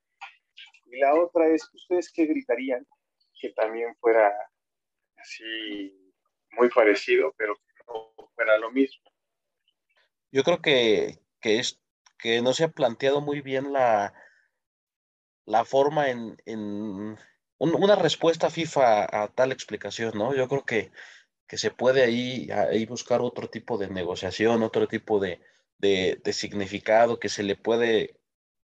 Y 0.90 0.98
la 0.98 1.14
otra 1.14 1.46
es, 1.48 1.68
¿ustedes 1.72 2.12
qué 2.12 2.26
gritarían? 2.26 2.86
Que 3.40 3.50
también 3.50 3.94
fuera 4.00 4.32
así 5.16 5.96
muy 6.52 6.68
parecido, 6.68 7.32
pero 7.36 7.54
que 7.54 7.84
no 7.86 8.12
fuera 8.34 8.58
lo 8.58 8.70
mismo. 8.70 9.10
Yo 10.32 10.42
creo 10.42 10.60
que, 10.60 11.20
es, 11.42 11.80
que 12.18 12.42
no 12.42 12.52
se 12.52 12.64
ha 12.64 12.68
planteado 12.68 13.20
muy 13.20 13.40
bien 13.40 13.72
la, 13.72 14.14
la 15.44 15.64
forma 15.64 16.10
en, 16.10 16.36
una 17.58 17.96
respuesta 17.96 18.50
FIFA 18.50 19.22
a 19.22 19.28
tal 19.28 19.52
explicación, 19.52 20.12
¿no? 20.16 20.34
Yo 20.34 20.48
creo 20.48 20.64
que, 20.64 20.90
que 21.46 21.58
se 21.58 21.70
puede 21.70 22.02
ahí, 22.02 22.50
ahí 22.50 22.86
buscar 22.86 23.20
otro 23.20 23.48
tipo 23.48 23.78
de 23.78 23.88
negociación, 23.88 24.62
otro 24.62 24.88
tipo 24.88 25.20
de, 25.20 25.40
de 25.78 26.32
significado 26.32 27.20
que 27.20 27.28
se 27.28 27.42
le 27.42 27.56
puede 27.56 28.19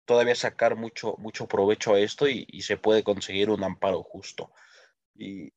todavía 0.05 0.35
sacar 0.35 0.75
mucho, 0.75 1.15
mucho 1.17 1.47
provecho 1.47 1.93
a 1.95 1.99
esto 1.99 2.27
y, 2.27 2.45
se 2.61 2.77
puede 2.77 3.03
conseguir 3.03 3.49
un 3.49 3.63
amparo 3.63 4.03
justo. 4.03 4.51
Y, 5.15 5.53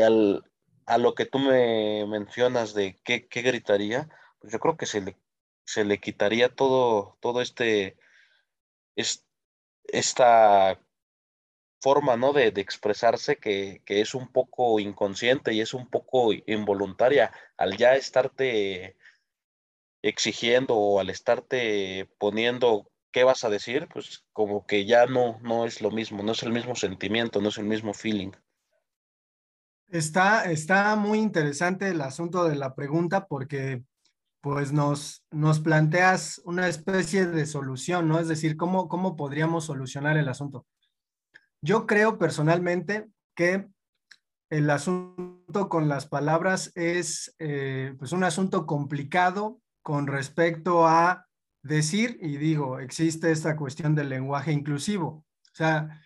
al, 0.00 0.44
a 0.86 0.98
lo 0.98 1.14
que 1.14 1.26
tú 1.26 1.38
me 1.38 2.06
mencionas 2.06 2.74
de 2.74 2.96
qué, 3.04 3.28
qué 3.28 3.42
gritaría, 3.42 4.08
pues 4.40 4.52
yo 4.52 4.58
creo 4.60 4.76
que 4.76 4.86
se 4.86 5.00
le, 5.00 5.16
se 5.64 5.84
le 5.84 5.98
quitaría 6.00 6.54
todo, 6.54 7.18
todo 7.20 7.40
este, 7.42 7.96
es, 8.96 9.26
esta 9.84 10.80
forma 11.80 12.16
¿no? 12.16 12.32
de, 12.32 12.50
de 12.50 12.60
expresarse 12.60 13.36
que, 13.36 13.82
que, 13.84 14.00
es 14.00 14.14
un 14.14 14.32
poco 14.32 14.80
inconsciente 14.80 15.52
y 15.52 15.60
es 15.60 15.74
un 15.74 15.88
poco 15.90 16.32
involuntaria 16.46 17.32
al 17.56 17.76
ya 17.76 17.94
estarte 17.94 18.96
exigiendo 20.02 20.76
o 20.76 21.00
al 21.00 21.10
estarte 21.10 22.08
poniendo 22.18 22.90
¿qué 23.14 23.22
vas 23.22 23.44
a 23.44 23.48
decir? 23.48 23.88
Pues 23.92 24.26
como 24.32 24.66
que 24.66 24.84
ya 24.84 25.06
no, 25.06 25.38
no 25.40 25.64
es 25.64 25.80
lo 25.80 25.92
mismo, 25.92 26.24
no 26.24 26.32
es 26.32 26.42
el 26.42 26.52
mismo 26.52 26.74
sentimiento, 26.74 27.40
no 27.40 27.48
es 27.48 27.58
el 27.58 27.64
mismo 27.64 27.94
feeling. 27.94 28.32
Está, 29.88 30.50
está 30.50 30.96
muy 30.96 31.20
interesante 31.20 31.88
el 31.88 32.00
asunto 32.00 32.44
de 32.48 32.56
la 32.56 32.74
pregunta 32.74 33.26
porque 33.28 33.84
pues 34.40 34.72
nos, 34.72 35.24
nos 35.30 35.60
planteas 35.60 36.42
una 36.44 36.66
especie 36.68 37.26
de 37.26 37.46
solución, 37.46 38.08
¿no? 38.08 38.18
Es 38.18 38.26
decir, 38.26 38.56
¿cómo, 38.56 38.88
cómo 38.88 39.14
podríamos 39.14 39.66
solucionar 39.66 40.16
el 40.16 40.28
asunto? 40.28 40.66
Yo 41.62 41.86
creo 41.86 42.18
personalmente 42.18 43.06
que 43.36 43.68
el 44.50 44.68
asunto 44.70 45.68
con 45.68 45.88
las 45.88 46.06
palabras 46.06 46.72
es 46.74 47.34
eh, 47.38 47.94
pues 47.96 48.10
un 48.10 48.24
asunto 48.24 48.66
complicado 48.66 49.60
con 49.82 50.08
respecto 50.08 50.88
a 50.88 51.26
decir, 51.64 52.18
y 52.20 52.36
digo, 52.36 52.78
existe 52.78 53.32
esta 53.32 53.56
cuestión 53.56 53.94
del 53.94 54.10
lenguaje 54.10 54.52
inclusivo. 54.52 55.24
O 55.50 55.56
sea, 55.56 56.02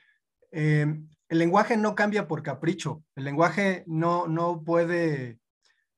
eh, 0.53 0.87
el 1.29 1.38
lenguaje 1.38 1.77
no 1.77 1.94
cambia 1.94 2.27
por 2.29 2.42
capricho, 2.42 3.03
el 3.16 3.25
lenguaje 3.25 3.85
no, 3.87 4.29
no 4.29 4.62
puede 4.62 5.40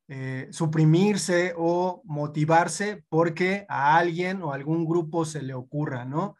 eh, 0.08 0.48
suprimirse 0.50 1.54
o 1.56 2.00
motivarse 2.04 3.04
porque 3.08 3.66
a 3.68 3.96
alguien 3.98 4.42
o 4.42 4.52
algún 4.52 4.86
grupo 4.86 5.24
se 5.24 5.42
le 5.42 5.54
ocurra, 5.54 6.04
¿no? 6.04 6.36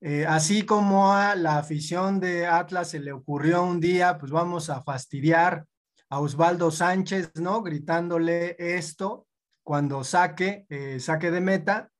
Eh, 0.00 0.26
así 0.26 0.64
como 0.64 1.12
a 1.12 1.34
la 1.36 1.58
afición 1.58 2.20
de 2.20 2.46
Atlas 2.46 2.90
se 2.90 3.00
le 3.00 3.12
ocurrió 3.12 3.62
un 3.62 3.80
día, 3.80 4.18
pues 4.18 4.30
vamos 4.30 4.68
a 4.68 4.82
fastidiar 4.82 5.64
a 6.10 6.20
Osvaldo 6.20 6.70
Sánchez, 6.70 7.32
¿no? 7.36 7.62
Gritándole 7.62 8.56
esto 8.58 9.26
cuando 9.62 10.02
saque, 10.02 10.66
saque 10.98 11.30
de 11.30 11.40
meta, 11.40 11.90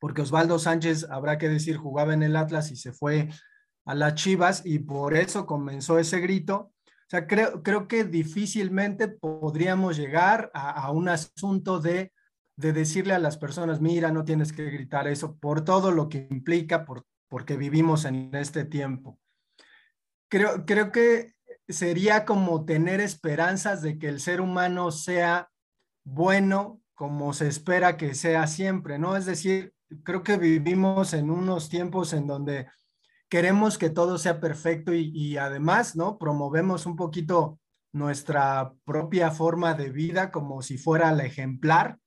porque 0.00 0.22
Osvaldo 0.22 0.58
Sánchez, 0.58 1.06
habrá 1.10 1.38
que 1.38 1.48
decir, 1.48 1.76
jugaba 1.76 2.14
en 2.14 2.22
el 2.22 2.34
Atlas 2.34 2.72
y 2.72 2.76
se 2.76 2.92
fue 2.92 3.28
a 3.84 3.94
las 3.94 4.14
Chivas 4.14 4.62
y 4.64 4.80
por 4.80 5.14
eso 5.14 5.46
comenzó 5.46 5.98
ese 5.98 6.20
grito. 6.20 6.72
O 6.86 7.10
sea, 7.10 7.26
creo, 7.26 7.62
creo 7.62 7.86
que 7.86 8.04
difícilmente 8.04 9.08
podríamos 9.08 9.96
llegar 9.96 10.50
a, 10.54 10.90
un 10.90 11.08
asunto 11.08 11.80
de, 11.80 12.12
de, 12.56 12.72
decirle 12.72 13.14
a 13.14 13.18
las 13.18 13.36
personas, 13.36 13.80
mira, 13.80 14.10
no 14.10 14.24
tienes 14.24 14.52
que 14.52 14.64
gritar 14.70 15.06
eso, 15.06 15.36
por 15.36 15.64
todo 15.64 15.90
lo 15.90 16.08
que 16.08 16.26
implica, 16.30 16.84
por, 16.84 17.04
porque 17.28 17.56
vivimos 17.56 18.04
en 18.04 18.34
este 18.34 18.64
tiempo. 18.64 19.18
Creo, 20.30 20.64
creo 20.64 20.92
que 20.92 21.34
sería 21.68 22.24
como 22.24 22.64
tener 22.64 23.00
esperanzas 23.00 23.82
de 23.82 23.98
que 23.98 24.08
el 24.08 24.20
ser 24.20 24.40
humano 24.40 24.92
sea 24.92 25.50
bueno 26.04 26.80
como 26.94 27.32
se 27.32 27.48
espera 27.48 27.96
que 27.96 28.14
sea 28.14 28.46
siempre, 28.46 28.98
¿no? 28.98 29.16
Es 29.16 29.26
decir, 29.26 29.74
creo 30.04 30.22
que 30.22 30.36
vivimos 30.36 31.12
en 31.14 31.30
unos 31.30 31.68
tiempos 31.68 32.12
en 32.12 32.26
donde 32.26 32.66
queremos 33.28 33.78
que 33.78 33.90
todo 33.90 34.18
sea 34.18 34.40
perfecto 34.40 34.92
y, 34.92 35.36
además, 35.36 35.96
¿no? 35.96 36.18
Promovemos 36.18 36.86
un 36.86 36.96
poquito 36.96 37.58
nuestra 37.92 38.72
propia 38.84 39.30
forma 39.30 39.74
de 39.74 39.90
vida 39.90 40.30
como 40.30 40.62
si 40.62 40.78
fuera 40.78 41.12
la 41.12 41.24
ejemplar. 41.24 41.98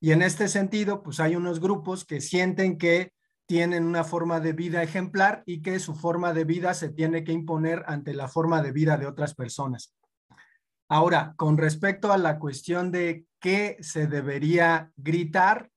Y 0.00 0.12
en 0.12 0.22
este 0.22 0.48
sentido, 0.48 1.02
pues 1.02 1.20
hay 1.20 1.36
unos 1.36 1.60
grupos 1.60 2.04
que 2.04 2.20
sienten 2.20 2.78
que 2.78 3.12
tienen 3.46 3.84
una 3.84 4.04
forma 4.04 4.40
de 4.40 4.52
vida 4.52 4.82
ejemplar 4.82 5.42
y 5.46 5.62
que 5.62 5.78
su 5.78 5.94
forma 5.94 6.32
de 6.32 6.44
vida 6.44 6.74
se 6.74 6.88
tiene 6.88 7.24
que 7.24 7.32
imponer 7.32 7.84
ante 7.86 8.14
la 8.14 8.28
forma 8.28 8.62
de 8.62 8.72
vida 8.72 8.96
de 8.96 9.06
otras 9.06 9.34
personas. 9.34 9.94
Ahora, 10.88 11.34
con 11.36 11.56
respecto 11.56 12.12
a 12.12 12.18
la 12.18 12.38
cuestión 12.38 12.90
de 12.90 13.26
qué 13.40 13.76
se 13.80 14.06
debería 14.06 14.90
gritar, 14.96 15.70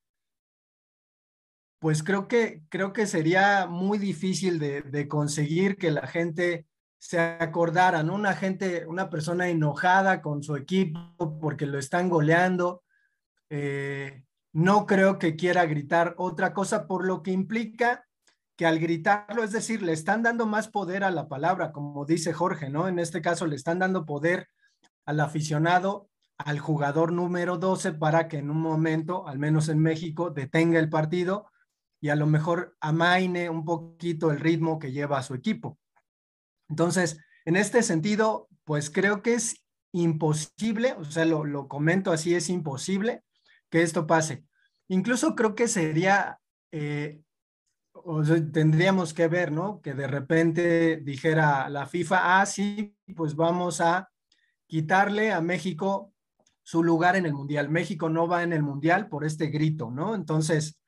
pues 1.79 2.03
creo 2.03 2.27
que, 2.27 2.63
creo 2.69 2.93
que 2.93 3.05
sería 3.05 3.67
muy 3.67 3.97
difícil 3.97 4.59
de, 4.59 5.07
conseguir 5.07 5.77
que 5.77 5.91
la 5.91 6.07
gente 6.07 6.65
se 6.97 7.19
acordara, 7.19 8.01
¿no? 8.03 8.15
Una 8.15 8.33
gente, 8.33 8.85
una 8.87 9.09
persona 9.09 9.49
enojada 9.49 10.21
con 10.21 10.41
su 10.41 10.55
equipo 10.55 11.39
porque 11.39 11.67
lo 11.67 11.77
están 11.77 12.09
goleando, 12.09 12.83
eh, 13.49 14.23
no 14.53 14.87
creo 14.87 15.19
que 15.19 15.35
quiera 15.35 15.65
gritar 15.65 16.15
otra 16.17 16.53
cosa, 16.53 16.87
por 16.87 17.05
lo 17.05 17.21
que 17.21 17.31
implica 17.31 18.05
que 18.55 18.65
al 18.65 18.79
gritarlo, 18.79 19.43
es 19.43 19.51
decir, 19.51 19.83
le 19.83 19.93
están 19.93 20.23
dando 20.23 20.47
más 20.47 20.67
poder 20.67 21.03
a 21.03 21.11
la 21.11 21.27
palabra, 21.27 21.71
como 21.71 22.05
dice 22.05 22.33
Jorge, 22.33 22.71
¿no? 22.71 22.87
En 22.87 22.97
este 22.97 23.21
caso 23.21 23.45
le 23.45 23.55
están 23.55 23.77
dando 23.77 24.03
poder 24.03 24.49
al 25.05 25.19
aficionado, 25.19 26.09
al 26.39 26.57
jugador 26.57 27.11
número 27.11 27.57
12 27.57 27.93
para 27.93 28.27
que 28.27 28.39
en 28.39 28.49
un 28.49 28.59
momento, 28.59 29.27
al 29.27 29.37
menos 29.37 29.69
en 29.69 29.79
México, 29.79 30.31
detenga 30.31 30.79
el 30.79 30.89
partido 30.89 31.51
y 31.99 32.10
a 32.10 32.15
lo 32.15 32.27
mejor 32.27 32.75
amaine 32.79 33.49
un 33.49 33.65
poquito 33.65 34.31
el 34.31 34.39
ritmo 34.39 34.79
que 34.79 34.91
lleva 34.91 35.23
su 35.23 35.33
equipo. 35.33 35.79
Entonces, 36.69 37.19
en 37.45 37.55
este 37.55 37.81
sentido, 37.81 38.49
pues 38.63 38.89
creo 38.89 39.21
que 39.21 39.33
es 39.36 39.63
imposible, 39.93 40.93
o 40.93 41.05
sea, 41.05 41.25
lo, 41.25 41.45
lo 41.45 41.67
comento 41.67 42.12
así, 42.12 42.36
es 42.36 42.49
imposible 42.49 43.23
que 43.69 43.81
esto 43.81 44.05
pase. 44.05 44.45
Incluso 44.89 45.36
creo 45.36 45.55
que 45.55 45.67
sería, 45.67 46.39
eh, 46.71 47.21
tendríamos 48.53 49.13
que 49.13 49.27
ver, 49.27 49.51
¿no? 49.51 49.81
Que 49.81 49.93
de 49.93 50.07
repente 50.07 50.97
dijera 50.97 51.69
la 51.69 51.88
FIFA, 51.88 52.41
ah, 52.41 52.45
sí, 52.45 52.95
pues 53.15 53.36
vamos 53.36 53.81
a 53.81 54.10
quitarle 54.67 55.31
a 55.31 55.41
México 55.41 56.13
su 56.63 56.83
lugar 56.83 57.15
en 57.15 57.25
el 57.25 57.33
Mundial. 57.33 57.69
México 57.69 58.10
no 58.10 58.27
va 58.27 58.43
en 58.43 58.53
el 58.53 58.62
Mundial 58.62 59.07
por 59.07 59.23
este 59.25 59.47
grito, 59.47 59.89
¿no? 59.89 60.15
Entonces, 60.15 60.79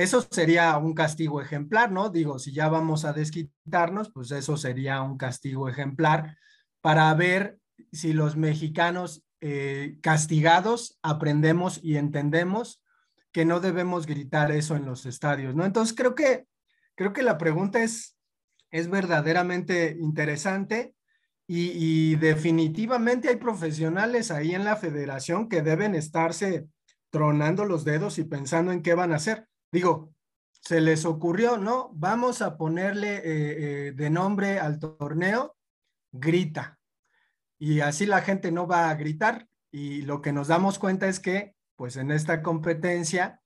eso 0.00 0.26
sería 0.30 0.78
un 0.78 0.94
castigo 0.94 1.42
ejemplar, 1.42 1.92
¿no? 1.92 2.08
Digo, 2.08 2.38
si 2.38 2.52
ya 2.52 2.70
vamos 2.70 3.04
a 3.04 3.12
desquitarnos, 3.12 4.10
pues 4.10 4.30
eso 4.30 4.56
sería 4.56 5.02
un 5.02 5.18
castigo 5.18 5.68
ejemplar 5.68 6.38
para 6.80 7.12
ver 7.12 7.58
si 7.92 8.14
los 8.14 8.34
mexicanos 8.34 9.22
eh, 9.42 9.98
castigados 10.00 10.98
aprendemos 11.02 11.80
y 11.82 11.96
entendemos 11.96 12.82
que 13.30 13.44
no 13.44 13.60
debemos 13.60 14.06
gritar 14.06 14.50
eso 14.52 14.74
en 14.74 14.86
los 14.86 15.04
estadios, 15.04 15.54
¿no? 15.54 15.66
Entonces 15.66 15.94
creo 15.94 16.14
que, 16.14 16.46
creo 16.94 17.12
que 17.12 17.22
la 17.22 17.36
pregunta 17.36 17.82
es, 17.82 18.16
es 18.70 18.88
verdaderamente 18.88 19.98
interesante 20.00 20.94
y, 21.46 21.72
y 21.74 22.14
definitivamente 22.14 23.28
hay 23.28 23.36
profesionales 23.36 24.30
ahí 24.30 24.54
en 24.54 24.64
la 24.64 24.76
federación 24.76 25.46
que 25.50 25.60
deben 25.60 25.94
estarse 25.94 26.68
tronando 27.10 27.66
los 27.66 27.84
dedos 27.84 28.18
y 28.18 28.24
pensando 28.24 28.72
en 28.72 28.80
qué 28.80 28.94
van 28.94 29.12
a 29.12 29.16
hacer. 29.16 29.49
Digo, 29.72 30.12
se 30.60 30.80
les 30.80 31.04
ocurrió, 31.04 31.56
¿no? 31.56 31.90
Vamos 31.94 32.42
a 32.42 32.56
ponerle 32.56 33.16
eh, 33.16 33.22
eh, 33.88 33.92
de 33.92 34.10
nombre 34.10 34.58
al 34.58 34.78
torneo, 34.78 35.56
grita. 36.12 36.78
Y 37.58 37.80
así 37.80 38.06
la 38.06 38.22
gente 38.22 38.52
no 38.52 38.66
va 38.66 38.90
a 38.90 38.94
gritar. 38.94 39.48
Y 39.70 40.02
lo 40.02 40.20
que 40.20 40.32
nos 40.32 40.48
damos 40.48 40.78
cuenta 40.78 41.08
es 41.08 41.20
que, 41.20 41.54
pues 41.76 41.96
en 41.96 42.10
esta 42.10 42.42
competencia, 42.42 43.40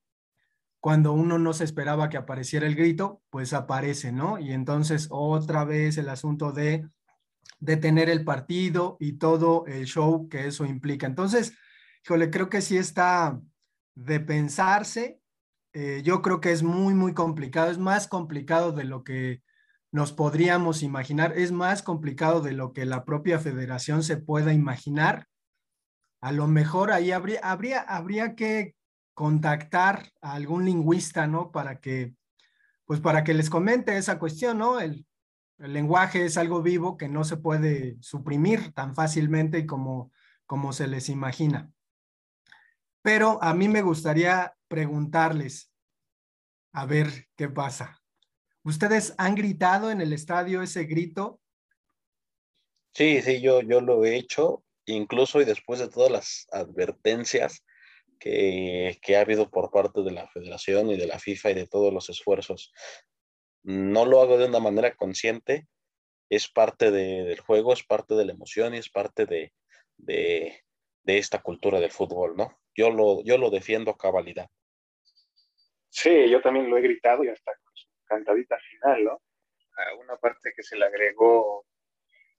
cuando 0.81 1.13
uno 1.13 1.39
no 1.39 1.53
se 1.53 1.65
esperaba 1.65 2.09
que 2.09 2.17
apareciera 2.17 2.67
el 2.67 2.75
grito, 2.75 3.23
pues 3.31 3.53
aparece, 3.53 4.13
¿no? 4.13 4.39
Y 4.39 4.53
entonces 4.53 5.09
otra 5.11 5.65
vez 5.65 5.97
el 5.99 6.09
asunto 6.09 6.53
de 6.53 6.87
detener 7.59 8.11
el 8.11 8.25
partido 8.25 8.97
y 9.01 9.15
todo 9.15 9.65
el 9.67 9.87
show 9.87 10.29
que 10.29 10.47
eso 10.47 10.67
implica. 10.67 11.07
Entonces, 11.07 11.57
híjole, 12.05 12.31
creo 12.31 12.51
que 12.51 12.61
sí 12.61 12.77
está 12.77 13.41
de 13.95 14.21
pensarse 14.21 15.21
eh, 15.75 16.03
yo 16.05 16.23
creo 16.23 16.41
que 16.41 16.53
es 16.53 16.63
muy, 16.63 16.95
muy 16.95 17.15
complicado, 17.15 17.71
es 17.71 17.79
más 17.79 18.07
complicado 18.07 18.71
de 18.71 18.85
lo 18.85 19.03
que 19.03 19.43
nos 19.91 20.13
podríamos 20.13 20.85
imaginar, 20.85 21.37
es 21.37 21.51
más 21.51 21.83
complicado 21.83 22.41
de 22.41 22.53
lo 22.53 22.73
que 22.73 22.85
la 22.85 23.05
propia 23.05 23.41
federación 23.41 24.05
se 24.05 24.17
pueda 24.17 24.53
imaginar. 24.53 25.27
A 26.21 26.31
lo 26.31 26.47
mejor 26.47 26.93
ahí 26.93 27.11
habría, 27.11 27.41
habría, 27.41 27.81
habría 27.81 28.37
que 28.37 28.77
contactar 29.15 30.13
a 30.21 30.35
algún 30.35 30.65
lingüista, 30.65 31.27
¿no? 31.27 31.51
Para 31.51 31.81
que, 31.81 32.15
pues 32.85 33.01
para 33.01 33.25
que 33.25 33.35
les 33.35 33.51
comente 33.51 33.97
esa 33.97 34.19
cuestión, 34.21 34.59
¿no? 34.59 34.79
El, 34.79 35.07
el 35.59 35.73
lenguaje 35.73 36.25
es 36.25 36.37
algo 36.37 36.63
vivo 36.63 36.97
que 36.97 37.09
no 37.09 37.25
se 37.25 37.37
puede 37.37 37.97
suprimir 38.01 38.73
tan 38.75 38.95
fácilmente 38.95 39.67
como, 39.67 40.13
como 40.47 40.73
se 40.73 40.87
les 40.87 41.09
imagina. 41.09 41.74
Pero 43.05 43.39
a 43.43 43.53
mí 43.53 43.69
me 43.69 43.83
gustaría 43.83 44.57
preguntarles, 44.67 45.71
a 46.73 46.87
ver 46.87 47.29
qué 47.37 47.51
pasa. 47.51 48.03
¿Ustedes 48.63 49.15
han 49.19 49.35
gritado 49.35 49.91
en 49.91 50.01
el 50.01 50.15
estadio 50.15 50.63
ese 50.63 50.85
grito? 50.85 51.39
Sí, 52.95 53.21
sí, 53.21 53.43
yo, 53.43 53.61
yo 53.61 53.83
lo 53.83 54.03
he 54.07 54.17
hecho, 54.17 54.65
incluso 54.87 55.43
y 55.43 55.45
después 55.45 55.81
de 55.81 55.91
todas 55.91 56.11
las 56.11 56.47
advertencias 56.51 57.63
que, 58.19 58.99
ha 59.15 59.21
habido 59.21 59.51
por 59.51 59.71
parte 59.71 60.01
de 60.01 60.11
la 60.11 60.27
federación 60.29 60.89
y 60.89 60.97
de 60.97 61.07
la 61.07 61.19
FIFA 61.19 61.51
y 61.51 61.55
de 61.55 61.67
todos 61.67 61.93
los 61.93 62.09
esfuerzos. 62.09 62.73
No 63.63 64.07
lo 64.07 64.23
hago 64.23 64.39
de 64.39 64.47
una 64.47 64.61
manera 64.61 64.97
consciente, 64.97 65.67
es 66.31 66.49
parte 66.49 66.91
del 66.91 67.39
juego, 67.41 67.75
es 67.75 67.83
parte 67.83 68.15
de 68.15 68.25
la 68.25 68.33
emoción 68.33 68.75
y 68.75 68.79
es 68.79 68.89
parte 68.89 69.27
de, 69.27 69.53
de, 69.99 70.65
de 71.03 71.19
esta 71.19 71.43
cultura 71.43 71.81
del 71.81 71.91
fútbol, 71.91 72.35
¿no? 72.35 72.64
Yo 72.75 72.91
lo, 72.91 73.23
yo 73.23 73.39
lo 73.39 73.51
defiendo 73.51 73.93
a 73.93 73.99
cabalidad. 73.99 74.49
Sí, 75.89 76.29
yo 76.29 76.41
también 76.43 76.69
lo 76.69 76.77
he 76.77 76.83
gritado 76.83 77.23
y 77.23 77.29
hasta 77.29 77.53
con 77.63 77.73
su 77.77 77.89
cantadita 78.05 78.59
final, 78.59 79.05
¿no? 79.05 79.23
A 79.77 79.95
una 79.95 80.17
parte 80.17 80.53
que 80.55 80.63
se 80.63 80.77
le 80.77 80.87
agregó 80.87 81.65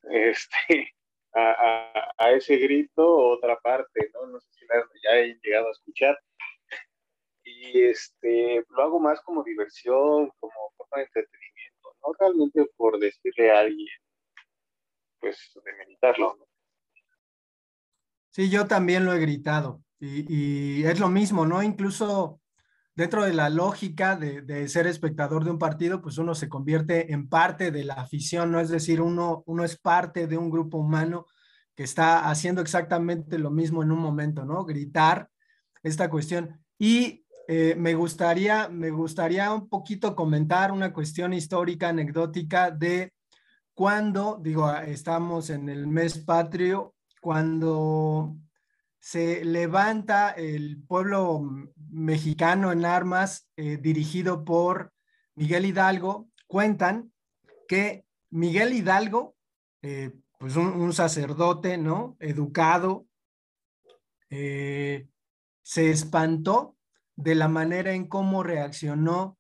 este, 0.04 0.94
a, 1.34 2.32
ese 2.32 2.58
grito, 2.58 3.16
otra 3.16 3.58
parte, 3.60 4.12
¿no? 4.14 4.28
No 4.28 4.40
sé 4.42 4.48
si 4.52 4.66
ya 5.04 5.16
he 5.16 5.40
llegado 5.42 5.70
a 5.70 5.72
escuchar. 5.72 6.20
Y 7.46 7.84
este, 7.84 8.66
lo 8.70 8.84
hago 8.84 9.00
más 9.00 9.22
como 9.22 9.44
diversión, 9.44 10.32
como 10.40 10.54
forma 10.76 10.98
de 10.98 11.04
entretenimiento, 11.04 11.96
no 12.02 12.14
realmente 12.20 12.66
por 12.76 13.00
decirle 13.00 13.52
a 13.52 13.60
alguien, 13.60 13.88
pues, 15.20 15.52
de 15.64 15.74
meditarlo, 15.74 16.36
¿no? 16.38 16.46
Sí, 18.32 18.50
yo 18.50 18.68
también 18.68 19.06
lo 19.06 19.14
he 19.14 19.20
gritado 19.20 19.85
y, 20.00 20.84
es 20.84 21.00
lo 21.00 21.10
mismo, 21.10 21.46
¿no? 21.46 21.64
Incluso 21.64 22.42
dentro 22.96 23.24
de 23.26 23.34
la 23.34 23.50
lógica 23.50 24.16
de, 24.16 24.68
ser 24.70 24.88
espectador 24.88 25.44
de 25.44 25.52
un 25.52 25.60
partido, 25.60 26.02
pues 26.02 26.18
uno 26.18 26.36
se 26.36 26.50
convierte 26.50 27.12
en 27.14 27.28
parte 27.30 27.72
de 27.72 27.84
la 27.84 27.96
afición, 27.96 28.52
¿no? 28.52 28.60
Es 28.60 28.70
decir, 28.70 29.02
uno, 29.02 29.44
uno 29.48 29.64
es 29.64 29.78
parte 29.78 30.28
de 30.28 30.38
un 30.38 30.50
grupo 30.50 30.78
humano 30.78 31.26
que 31.76 31.84
está 31.84 32.30
haciendo 32.30 32.62
exactamente 32.62 33.38
lo 33.38 33.52
mismo 33.52 33.84
en 33.84 33.92
un 33.92 34.00
momento, 34.00 34.46
¿no? 34.46 34.64
Gritar 34.66 35.30
esta 35.84 36.10
cuestión. 36.10 36.64
Y 36.80 37.26
eh, 37.48 37.76
me, 37.78 37.94
gustaría, 37.94 38.70
me 38.70 38.90
gustaría 38.90 39.54
un 39.54 39.70
poquito 39.70 40.16
comentar 40.16 40.72
una 40.72 40.94
cuestión 40.94 41.34
histórica, 41.34 41.90
anecdótica 41.90 42.72
de 42.72 43.14
cuando, 43.74 44.40
digo, 44.42 44.72
estamos 44.74 45.50
en 45.50 45.68
el 45.70 45.86
mes 45.86 46.18
patrio, 46.20 46.96
cuando 47.22 48.38
se 49.06 49.46
levanta 49.46 50.32
el 50.32 50.82
pueblo 50.82 51.44
mexicano 51.92 52.72
en 52.72 52.86
armas 52.86 53.48
eh, 53.56 53.78
dirigido 53.78 54.44
por 54.44 54.94
Miguel 55.36 55.66
Hidalgo. 55.66 56.32
Cuentan 56.48 57.14
que 57.68 58.08
Miguel 58.32 58.74
Hidalgo, 58.74 59.36
eh, 59.84 60.12
pues 60.40 60.56
un, 60.56 60.92
sacerdote, 60.92 61.78
¿no? 61.78 62.18
Educado, 62.20 63.06
eh, 64.32 65.08
se 65.62 65.92
espantó 65.92 66.76
de 67.16 67.36
la 67.36 67.48
manera 67.48 67.94
en 67.94 68.08
cómo 68.08 68.42
reaccionó 68.42 69.38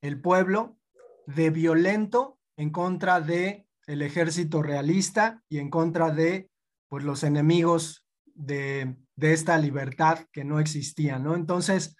el 0.00 0.20
pueblo 0.20 0.78
de 1.26 1.50
violento 1.50 2.40
en 2.56 2.70
contra 2.70 3.20
de 3.20 3.68
el 3.86 4.02
ejército 4.02 4.62
realista 4.64 5.44
y 5.48 5.58
en 5.58 5.70
contra 5.70 6.10
de 6.10 6.50
pues 6.88 7.04
los 7.04 7.22
enemigos 7.22 8.05
de, 8.36 8.96
esta 9.20 9.58
libertad 9.58 10.20
que 10.32 10.44
no 10.44 10.60
existía, 10.60 11.18
¿no? 11.18 11.34
Entonces, 11.34 11.96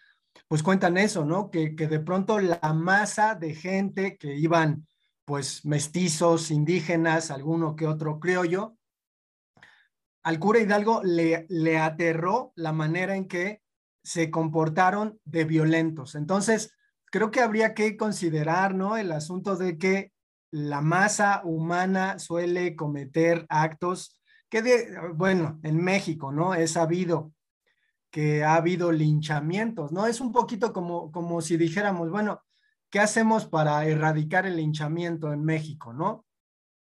pues 0.48 0.62
cuentan 0.62 0.96
eso, 0.96 1.24
¿no? 1.24 1.50
Que, 1.50 1.70
de 1.70 2.00
pronto 2.00 2.38
la 2.38 2.72
masa 2.74 3.34
de 3.34 3.54
gente 3.54 4.16
que 4.16 4.36
iban, 4.36 4.86
pues, 5.24 5.64
mestizos, 5.64 6.50
indígenas, 6.50 7.30
alguno 7.30 7.74
que 7.74 7.86
otro 7.86 8.20
criollo, 8.20 8.76
al 10.22 10.38
cura 10.38 10.60
Hidalgo 10.60 11.02
le, 11.04 11.46
le 11.48 11.78
aterró 11.78 12.52
la 12.56 12.72
manera 12.72 13.16
en 13.16 13.28
que 13.28 13.62
se 14.02 14.30
comportaron 14.30 15.20
de 15.24 15.44
violentos. 15.44 16.14
Entonces, 16.14 16.74
creo 17.10 17.30
que 17.30 17.40
habría 17.40 17.74
que 17.74 17.96
considerar, 17.96 18.74
¿no? 18.74 18.96
El 18.96 19.12
asunto 19.12 19.56
de 19.56 19.78
que 19.78 20.12
la 20.50 20.80
masa 20.80 21.42
humana 21.44 22.18
suele 22.18 22.76
cometer 22.76 23.46
actos 23.48 24.15
que 24.48 24.88
bueno, 25.14 25.60
en 25.62 25.82
México, 25.82 26.32
¿no? 26.32 26.54
Es 26.54 26.72
sabido 26.72 27.32
que 28.10 28.44
ha 28.44 28.54
habido 28.54 28.92
linchamientos, 28.92 29.92
¿no? 29.92 30.06
Es 30.06 30.20
un 30.20 30.32
poquito 30.32 30.72
como, 30.72 31.12
como 31.12 31.40
si 31.40 31.56
dijéramos, 31.56 32.10
bueno, 32.10 32.42
¿qué 32.90 33.00
hacemos 33.00 33.46
para 33.46 33.84
erradicar 33.86 34.46
el 34.46 34.56
linchamiento 34.56 35.32
en 35.32 35.44
México, 35.44 35.92
¿no? 35.92 36.24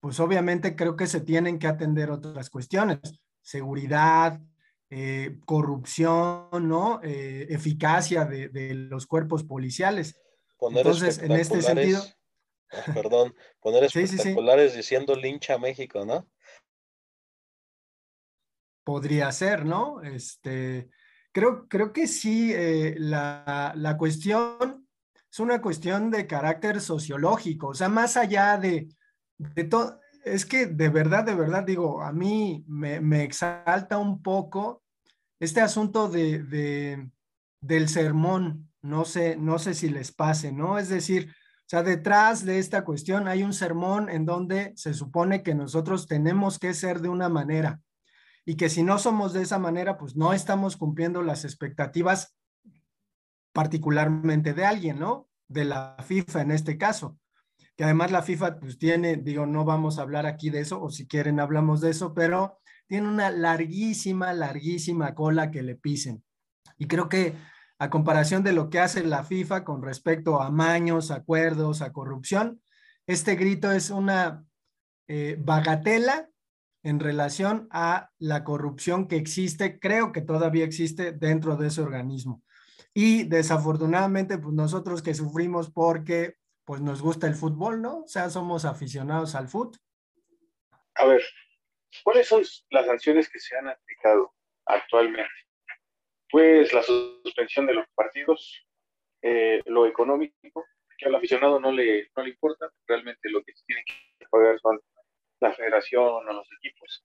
Pues 0.01 0.19
obviamente 0.19 0.75
creo 0.75 0.97
que 0.97 1.07
se 1.07 1.21
tienen 1.21 1.59
que 1.59 1.67
atender 1.67 2.11
otras 2.11 2.49
cuestiones, 2.49 3.01
seguridad, 3.43 4.41
eh, 4.89 5.39
corrupción, 5.45 6.49
¿no? 6.63 7.01
Eh, 7.03 7.47
eficacia 7.51 8.25
de, 8.25 8.75
los 8.75 9.07
cuerpos 9.07 9.45
policiales. 9.45 10.19
Entonces, 10.61 11.19
en 11.19 11.33
este 11.33 11.61
sentido... 11.61 12.03
Perdón, 12.95 13.35
poner 13.61 13.85
espectaculares 13.85 14.75
diciendo 14.75 15.15
lincha 15.17 15.59
México, 15.59 16.05
¿no? 16.05 16.27
Podría 18.91 19.31
ser, 19.31 19.65
¿no? 19.65 20.03
Este, 20.03 20.91
creo, 21.31 21.69
creo 21.69 21.93
que 21.93 22.09
sí, 22.09 22.51
eh, 22.53 22.97
la, 22.99 23.95
cuestión 23.97 24.85
es 25.31 25.39
una 25.39 25.63
cuestión 25.63 26.11
de 26.11 26.27
carácter 26.27 26.81
sociológico, 26.81 27.69
o 27.69 27.75
sea, 27.75 27.89
más 27.89 28.17
allá 28.17 28.59
de, 28.59 28.89
de 29.39 29.63
todo, 29.63 30.01
es 30.25 30.45
que 30.45 30.67
de 30.67 30.89
verdad, 30.89 31.23
de 31.23 31.37
verdad, 31.37 31.63
digo, 31.63 32.03
a 32.03 32.11
mí 32.11 32.65
me, 32.67 33.01
me 33.01 33.23
exalta 33.23 33.97
un 33.97 34.21
poco 34.23 34.83
este 35.39 35.61
asunto 35.61 36.09
de, 36.09 36.43
de, 36.43 37.09
del 37.61 37.89
sermón, 37.89 38.73
no 38.83 39.05
sé, 39.05 39.37
no 39.37 39.61
sé 39.61 39.75
si 39.75 39.89
les 39.89 40.11
pase, 40.11 40.51
¿no? 40.51 40.79
Es 40.79 40.89
decir, 40.89 41.29
o 41.31 41.69
sea, 41.69 41.85
detrás 41.85 42.45
de 42.45 42.59
esta 42.59 42.85
cuestión 42.85 43.29
hay 43.29 43.45
un 43.45 43.53
sermón 43.53 44.09
en 44.09 44.27
donde 44.27 44.73
se 44.75 44.95
supone 44.95 45.45
que 45.45 45.55
nosotros 45.55 46.09
tenemos 46.09 46.59
que 46.59 46.75
ser 46.75 47.01
de 47.01 47.09
una 47.09 47.29
manera 47.29 47.81
y 48.51 48.57
que 48.57 48.69
si 48.69 48.83
no 48.83 48.99
somos 48.99 49.33
de 49.33 49.43
esa 49.43 49.61
manera, 49.61 49.97
pues 49.97 50.17
no 50.17 50.33
estamos 50.33 50.77
cumpliendo 50.77 51.23
las 51.23 51.45
expectativas 51.45 52.37
particularmente 53.53 54.55
de 54.55 54.65
alguien, 54.65 54.99
¿no? 54.99 55.29
De 55.47 55.65
la 55.65 55.95
FIFA 56.05 56.43
en 56.43 56.51
este 56.51 56.77
caso. 56.77 57.17
Que 57.77 57.85
además 57.85 58.11
la 58.11 58.23
FIFA 58.23 58.59
pues 58.59 58.77
tiene, 58.77 59.19
digo, 59.19 59.47
no 59.47 59.65
vamos 59.65 59.99
a 59.99 60.03
hablar 60.03 60.27
aquí 60.27 60.51
de 60.51 60.59
eso, 60.59 60.83
o 60.83 60.91
si 60.91 61.07
quieren 61.07 61.39
hablamos 61.39 61.81
de 61.81 61.91
eso, 61.91 62.13
pero 62.13 62.59
tiene 62.89 63.07
una 63.07 63.31
larguísima, 63.31 64.33
larguísima 64.33 65.15
cola 65.15 65.53
que 65.53 65.63
le 65.63 65.77
pisen. 65.77 66.25
Y 66.77 66.89
creo 66.89 67.09
que 67.09 67.37
a 67.79 67.89
comparación 67.89 68.43
de 68.43 68.53
lo 68.53 68.69
que 68.69 68.81
hace 68.81 69.05
la 69.05 69.23
FIFA 69.23 69.63
con 69.63 69.81
respecto 69.81 70.43
a 70.43 70.51
maños, 70.51 71.13
acuerdos, 71.13 71.83
a 71.83 71.93
corrupción, 71.93 72.61
este 73.07 73.37
grito 73.37 73.71
es 73.71 73.91
una 73.91 74.45
eh, 75.07 75.37
bagatela 75.39 76.31
en 76.83 77.01
relación 77.01 77.69
a 77.71 78.11
la 78.19 78.45
corrupción 78.45 79.07
que 79.07 79.17
existe, 79.17 79.79
creo 79.79 80.13
que 80.13 80.23
todavía 80.23 80.65
existe 80.65 81.13
dentro 81.13 81.57
de 81.57 81.69
ese 81.69 81.83
organismo. 81.83 82.43
Y 82.95 83.25
desafortunadamente, 83.25 84.39
pues 84.39 84.55
nosotros 84.55 85.03
que 85.03 85.15
sufrimos 85.15 85.71
porque 85.71 86.37
pues 86.65 86.81
nos 86.81 87.03
gusta 87.03 87.27
el 87.27 87.35
fútbol, 87.35 87.83
¿no? 87.83 88.03
O 88.03 88.09
sea, 88.09 88.31
somos 88.31 88.65
aficionados 88.65 89.35
al 89.35 89.49
fútbol. 89.49 89.79
A 90.95 91.05
ver, 91.05 91.23
¿cuáles 92.05 92.29
son 92.29 92.43
las 92.71 92.87
sanciones 92.87 93.29
que 93.29 93.39
se 93.39 93.57
han 93.57 93.69
aplicado 93.69 94.35
actualmente? 94.67 95.31
Pues 96.31 96.73
la 96.73 96.83
suspensión 96.83 97.67
de 97.67 97.75
los 97.75 97.87
partidos, 97.95 98.67
eh, 99.23 99.61
lo 99.67 99.87
económico, 99.87 100.65
que 100.97 101.07
al 101.07 101.15
aficionado 101.15 101.59
no 101.59 101.73
le, 101.73 102.11
no 102.17 102.23
le 102.23 102.31
importa, 102.31 102.71
realmente 102.87 103.31
lo 103.31 103.43
que 103.43 103.53
tienen 103.67 103.85
que 103.87 104.27
pagar 104.31 104.61
son 104.61 104.79
la 105.41 105.53
federación 105.53 106.29
o 106.29 106.33
los 106.33 106.49
equipos. 106.59 107.05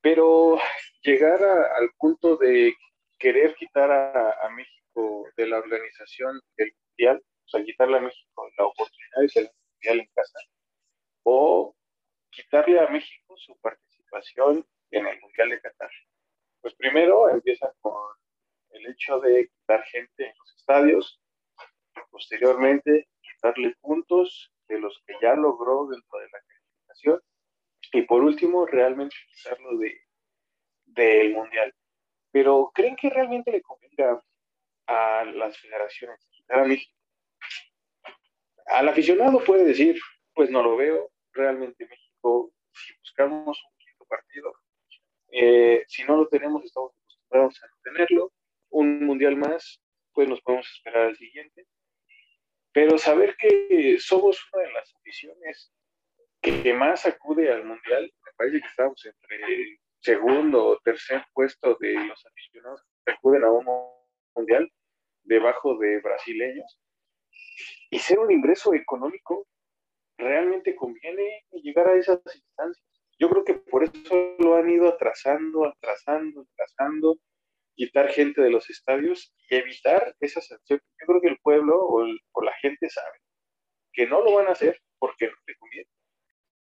Pero 0.00 0.58
llegar 1.02 1.42
a, 1.42 1.76
al 1.76 1.90
punto 1.98 2.36
de 2.36 2.74
querer 3.18 3.54
quitar 3.54 3.90
a, 3.90 4.46
a, 4.46 4.50
México 4.50 5.26
de 5.36 5.46
la 5.46 5.58
organización 5.58 6.40
del 6.56 6.72
Mundial, 6.88 7.22
o 7.24 7.48
sea, 7.48 7.64
quitarle 7.64 7.98
a 7.98 8.00
México 8.00 8.50
la 8.58 8.66
oportunidad 8.66 9.20
de 9.20 9.28
ser 9.28 9.50
Mundial 9.72 10.00
en 10.00 10.10
casa, 10.14 10.38
o 11.22 11.74
quitarle 12.30 12.80
a 12.80 12.88
México 12.88 13.34
su 13.36 13.56
participación 13.60 14.66
en 14.90 15.06
el 15.06 15.20
Mundial 15.20 15.50
de 15.50 15.60
Qatar. 15.60 15.90
Pues 16.60 16.74
primero 16.74 17.28
empieza 17.30 17.72
con 17.80 17.94
el 18.70 18.86
hecho 18.86 19.20
de 19.20 19.48
quitar 19.48 19.82
gente 19.84 20.26
en 20.26 20.34
los 20.38 20.54
estadios, 20.56 21.20
posteriormente 22.10 23.08
quitarle 23.20 23.74
puntos 23.80 24.52
de 24.68 24.78
los 24.78 25.02
que 25.06 25.14
ya 25.20 25.34
logró 25.34 25.86
dentro 25.86 26.18
de 26.18 26.28
la 26.30 26.38
y 27.92 28.02
por 28.02 28.22
último, 28.22 28.66
realmente 28.66 29.16
quitarlo 29.28 29.78
de, 29.78 30.00
del 30.84 31.32
Mundial. 31.32 31.74
Pero 32.30 32.70
¿creen 32.74 32.96
que 32.96 33.10
realmente 33.10 33.52
le 33.52 33.62
convenga 33.62 34.22
a 34.86 35.24
las 35.24 35.58
federaciones 35.58 36.18
a 36.48 36.64
México? 36.64 36.96
Al 38.66 38.88
aficionado 38.88 39.42
puede 39.44 39.64
decir, 39.64 40.00
pues 40.34 40.50
no 40.50 40.62
lo 40.62 40.76
veo, 40.76 41.10
realmente 41.32 41.86
México, 41.86 42.52
si 42.72 42.94
buscamos 42.98 43.62
un 43.70 43.78
quinto 43.78 44.04
partido, 44.06 44.52
eh, 45.30 45.84
si 45.86 46.02
no 46.04 46.16
lo 46.16 46.28
tenemos, 46.28 46.64
estamos 46.64 46.92
acostumbrados 46.92 47.62
a 47.62 47.66
no 47.66 47.76
tenerlo, 47.84 48.32
un 48.70 49.04
mundial 49.04 49.36
más, 49.36 49.80
pues 50.12 50.28
nos 50.28 50.40
podemos 50.40 50.68
esperar 50.68 51.08
al 51.08 51.16
siguiente. 51.16 51.66
Pero 52.72 52.98
saber 52.98 53.36
que 53.36 53.98
somos 54.00 54.38
una 54.52 54.64
de 54.64 54.72
las 54.72 54.92
aficiones 54.96 55.72
que 56.44 56.74
más 56.74 57.06
acude 57.06 57.50
al 57.50 57.64
Mundial, 57.64 58.12
me 58.24 58.32
parece 58.36 58.60
que 58.60 58.66
estamos 58.66 59.04
entre 59.06 59.78
segundo 60.00 60.66
o 60.66 60.78
tercer 60.80 61.24
puesto 61.32 61.76
de 61.80 61.94
los 61.94 62.26
aficionados 62.26 62.82
que 63.04 63.12
acuden 63.12 63.44
a 63.44 63.50
un 63.50 63.66
Mundial, 64.36 64.70
debajo 65.22 65.78
de 65.78 66.00
brasileños. 66.00 66.78
Y 67.90 67.98
ser 67.98 68.18
un 68.18 68.30
ingreso 68.30 68.74
económico 68.74 69.46
realmente 70.18 70.76
conviene 70.76 71.44
llegar 71.52 71.88
a 71.88 71.96
esas 71.96 72.20
instancias. 72.34 72.84
Yo 73.18 73.30
creo 73.30 73.44
que 73.44 73.54
por 73.54 73.84
eso 73.84 74.36
lo 74.38 74.56
han 74.56 74.68
ido 74.68 74.88
atrasando, 74.88 75.64
atrasando, 75.66 76.46
atrasando, 76.52 77.16
quitar 77.74 78.10
gente 78.10 78.42
de 78.42 78.50
los 78.50 78.68
estadios 78.68 79.32
y 79.48 79.54
evitar 79.54 80.14
esas 80.20 80.46
sanciones. 80.48 80.84
Yo 81.00 81.06
creo 81.06 81.20
que 81.20 81.28
el 81.28 81.38
pueblo 81.38 81.80
o, 81.80 82.04
el, 82.04 82.18
o 82.32 82.42
la 82.42 82.52
gente 82.54 82.90
sabe 82.90 83.18
que 83.92 84.06
no 84.06 84.22
lo 84.22 84.34
van 84.34 84.48
a 84.48 84.52
hacer 84.52 84.80
porque 84.98 85.28
no 85.28 85.36
le 85.46 85.54
conviene. 85.56 85.88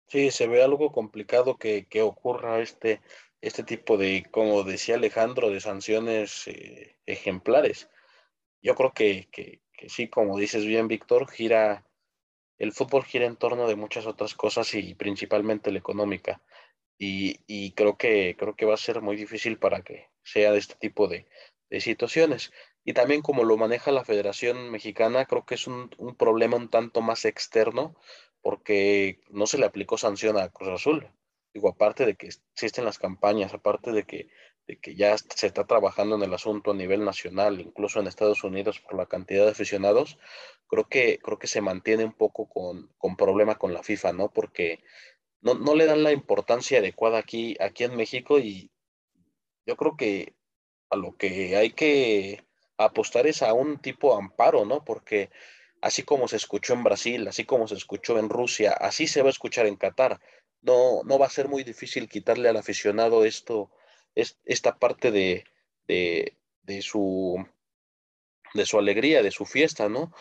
Sí, 0.08 0.32
se 0.32 0.48
ve 0.48 0.63
algo 0.63 0.91
complicado 0.91 1.58
que, 1.58 1.86
que 1.88 2.02
ocurra 2.02 2.60
este, 2.60 3.02
este 3.41 3.63
tipo 3.63 3.98
de, 3.98 4.26
como 4.32 4.63
decía 4.63 4.96
Alejandro, 4.96 5.50
de 5.50 5.60
sanciones 5.60 6.48
eh, 6.48 6.98
ejemplares. 7.06 7.89
Yo 8.62 8.76
creo 8.76 8.94
que, 8.94 9.28
que, 9.32 9.62
que, 9.74 9.89
sí, 9.89 10.08
como 10.08 10.38
dices 10.38 10.65
bien, 10.65 10.88
Víctor, 10.88 11.30
gira, 11.30 11.86
el 12.58 12.72
fútbol 12.72 13.04
gira 13.04 13.26
en 13.26 13.36
torno 13.36 13.68
de 13.68 13.76
muchas 13.76 14.06
otras 14.06 14.36
cosas 14.36 14.74
y 14.76 14.94
principalmente 14.96 15.72
la 15.72 15.80
económica. 15.80 16.41
Y, 16.98 17.39
y 17.48 17.72
creo, 17.74 17.98
que, 17.98 18.36
creo 18.38 18.56
que 18.56 18.65
va 18.65 18.76
a 18.76 18.78
ser 18.78 19.02
muy 19.02 19.15
difícil 19.15 19.58
para 19.58 19.82
que 19.82 20.10
sea 20.24 20.52
de 20.52 20.60
este 20.60 20.76
tipo 20.76 21.08
de, 21.08 21.28
de 21.70 21.82
situaciones. 21.82 22.54
Y 22.84 22.94
también 22.94 23.22
como 23.22 23.44
lo 23.44 23.58
maneja 23.58 23.91
la 23.91 24.06
Federación 24.06 24.70
Mexicana, 24.72 25.26
creo 25.26 25.46
que 25.46 25.56
es 25.56 25.68
un, 25.68 25.89
un 25.98 26.15
problema 26.15 26.58
un 26.58 26.70
tanto 26.70 27.02
más 27.02 27.26
externo 27.26 27.96
porque 28.45 29.21
no 29.31 29.47
se 29.47 29.58
le 29.58 29.65
aplicó 29.65 29.97
sanción 29.97 30.38
a 30.38 30.49
Cruz 30.49 30.69
Azul. 30.69 31.10
Digo, 31.51 31.67
aparte 31.67 32.05
de 32.05 32.13
que 32.13 32.27
existen 32.27 32.86
las 32.86 32.99
campañas, 32.99 33.55
aparte 33.55 33.91
de 33.91 34.03
que, 34.03 34.29
de 34.67 34.77
que 34.77 34.93
ya 34.93 35.17
se 35.17 35.47
está 35.47 35.65
trabajando 35.65 36.15
en 36.15 36.21
el 36.21 36.31
asunto 36.31 36.69
a 36.69 36.75
nivel 36.75 37.03
nacional, 37.03 37.60
incluso 37.60 37.99
en 37.99 38.05
Estados 38.05 38.43
Unidos 38.43 38.79
por 38.81 38.93
la 38.93 39.08
cantidad 39.08 39.45
de 39.45 39.49
aficionados, 39.49 40.19
creo 40.67 40.88
que, 40.88 41.17
creo 41.23 41.39
que 41.39 41.47
se 41.47 41.62
mantiene 41.62 42.05
un 42.05 42.13
poco 42.13 42.47
con, 42.47 42.93
con 42.99 43.17
problema 43.17 43.55
con 43.55 43.73
la 43.73 43.81
FIFA, 43.81 44.13
¿no? 44.13 44.29
Porque 44.31 44.84
no, 45.41 45.55
no 45.55 45.73
le 45.73 45.88
dan 45.88 46.03
la 46.03 46.12
importancia 46.12 46.77
adecuada 46.77 47.17
aquí, 47.17 47.58
aquí 47.60 47.84
en 47.84 47.95
México 47.95 48.38
y 48.38 48.69
yo 49.65 49.75
creo 49.75 49.97
que 49.97 50.36
a 50.91 50.97
lo 50.97 51.17
que 51.17 51.55
hay 51.58 51.71
que 51.71 52.43
apostar 52.77 53.25
es 53.25 53.41
a 53.41 53.53
un 53.53 53.79
tipo 53.79 54.15
amparo, 54.15 54.65
¿no? 54.65 54.86
Porque 54.86 55.31
así 55.86 56.02
como 56.02 56.28
se 56.28 56.38
escuchó 56.38 56.74
en 56.74 56.84
Brasil, 56.84 57.28
así 57.28 57.45
como 57.45 57.67
se 57.67 57.76
escuchó 57.76 58.17
en 58.17 58.28
Rusia, 58.28 58.71
así 58.71 59.06
se 59.06 59.21
va 59.21 59.28
a 59.28 59.30
escuchar 59.38 59.67
en 59.67 59.76
Qatar. 59.76 60.19
No, 60.63 61.04
no 61.04 61.19
va 61.19 61.28
a 61.28 61.30
ser 61.30 61.48
muy 61.48 61.63
difícil 61.63 62.10
quitarle 62.10 62.50
al 62.50 62.58
aficionado 62.58 63.24
esto, 63.24 63.69
es, 64.15 64.39
esta 64.45 64.80
parte 64.80 65.12
de, 65.12 65.43
de, 65.88 66.36
de, 66.63 66.82
su, 66.82 67.38
de 68.56 68.65
su 68.65 68.80
alegría, 68.80 69.21
de 69.21 69.30
su 69.30 69.45
fiesta, 69.45 69.88
¿no? 69.88 70.12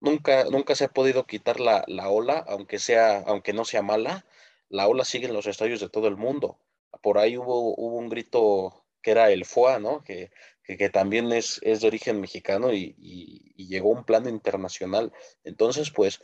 Nunca, 0.00 0.44
nunca 0.44 0.74
se 0.74 0.84
ha 0.84 0.88
podido 0.88 1.26
quitar 1.26 1.60
la, 1.60 1.82
la 1.86 2.10
ola, 2.10 2.44
aunque, 2.46 2.78
sea, 2.78 3.20
aunque 3.20 3.54
no 3.54 3.64
sea 3.64 3.80
mala, 3.80 4.26
la 4.68 4.86
ola 4.86 5.06
sigue 5.06 5.28
en 5.28 5.32
los 5.32 5.46
estadios 5.46 5.80
de 5.80 5.88
todo 5.88 6.08
el 6.08 6.18
mundo. 6.18 6.58
Por 7.00 7.16
ahí 7.16 7.38
hubo, 7.38 7.74
hubo 7.74 7.96
un 7.96 8.10
grito 8.10 8.84
que 9.00 9.12
era 9.12 9.30
el 9.30 9.46
FUA, 9.46 9.78
¿no? 9.78 10.04
Que, 10.04 10.30
que, 10.76 10.90
también 10.90 11.32
es, 11.32 11.60
es, 11.62 11.80
de 11.80 11.88
origen 11.88 12.20
mexicano 12.20 12.72
y, 12.72 12.94
y, 12.98 13.52
y, 13.56 13.68
llegó 13.68 13.94
a 13.94 13.98
un 13.98 14.04
plano 14.04 14.28
internacional. 14.28 15.12
Entonces, 15.44 15.90
pues, 15.90 16.20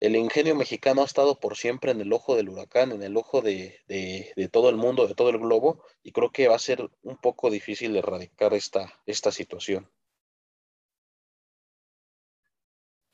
el 0.00 0.14
ingenio 0.16 0.54
mexicano 0.54 1.02
ha 1.02 1.06
estado 1.06 1.40
por 1.40 1.56
siempre 1.56 1.90
en 1.90 2.00
el 2.00 2.12
ojo 2.12 2.36
del 2.36 2.48
huracán, 2.48 2.92
en 2.92 3.02
el 3.02 3.16
ojo 3.16 3.40
de, 3.40 3.78
de, 3.88 4.32
de, 4.36 4.48
todo 4.48 4.68
el 4.68 4.76
mundo, 4.76 5.06
de 5.06 5.14
todo 5.14 5.30
el 5.30 5.38
globo, 5.38 5.82
y 6.02 6.12
creo 6.12 6.30
que 6.30 6.48
va 6.48 6.56
a 6.56 6.60
ser 6.60 6.90
un 7.02 7.16
poco 7.16 7.50
difícil 7.50 7.96
erradicar 7.96 8.52
esta, 8.52 8.92
esta 9.06 9.32
situación. 9.32 9.90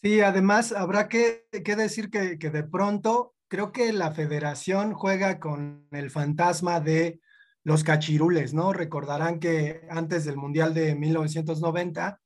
Sí, 0.02 0.20
además 0.20 0.72
habrá 0.72 1.08
que, 1.08 1.46
que 1.64 1.76
decir 1.76 2.10
que, 2.10 2.36
que 2.36 2.50
de 2.50 2.64
pronto 2.64 3.36
creo 3.46 3.70
que 3.70 3.92
la 3.92 4.10
federación 4.10 4.94
juega 4.94 5.38
con 5.38 5.86
el 5.92 6.10
fantasma 6.10 6.80
de 6.80 7.20
los 7.64 7.84
cachirules, 7.84 8.54
¿no? 8.54 8.72
Recordarán 8.72 9.38
que 9.38 9.86
antes 9.88 10.24
del 10.24 10.36
Mundial 10.36 10.74
de 10.74 10.94
1990 10.94 12.20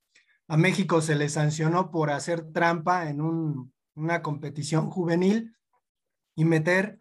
a 0.48 0.56
México 0.56 1.00
se 1.00 1.16
le 1.16 1.28
sancionó 1.28 1.90
por 1.90 2.10
hacer 2.10 2.52
trampa 2.52 3.08
en 3.10 3.20
un, 3.20 3.72
una 3.94 4.22
competición 4.22 4.90
juvenil 4.90 5.56
y 6.34 6.44
meter 6.44 7.00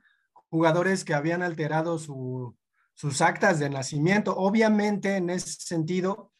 jugadores 0.50 1.04
que 1.06 1.14
habían 1.14 1.44
alterado 1.44 2.00
su, 2.00 2.58
sus 2.94 3.22
actas 3.22 3.60
de 3.60 3.70
nacimiento. 3.70 4.36
Obviamente, 4.36 5.18
en 5.18 5.30
ese 5.30 5.52
sentido, 5.60 6.32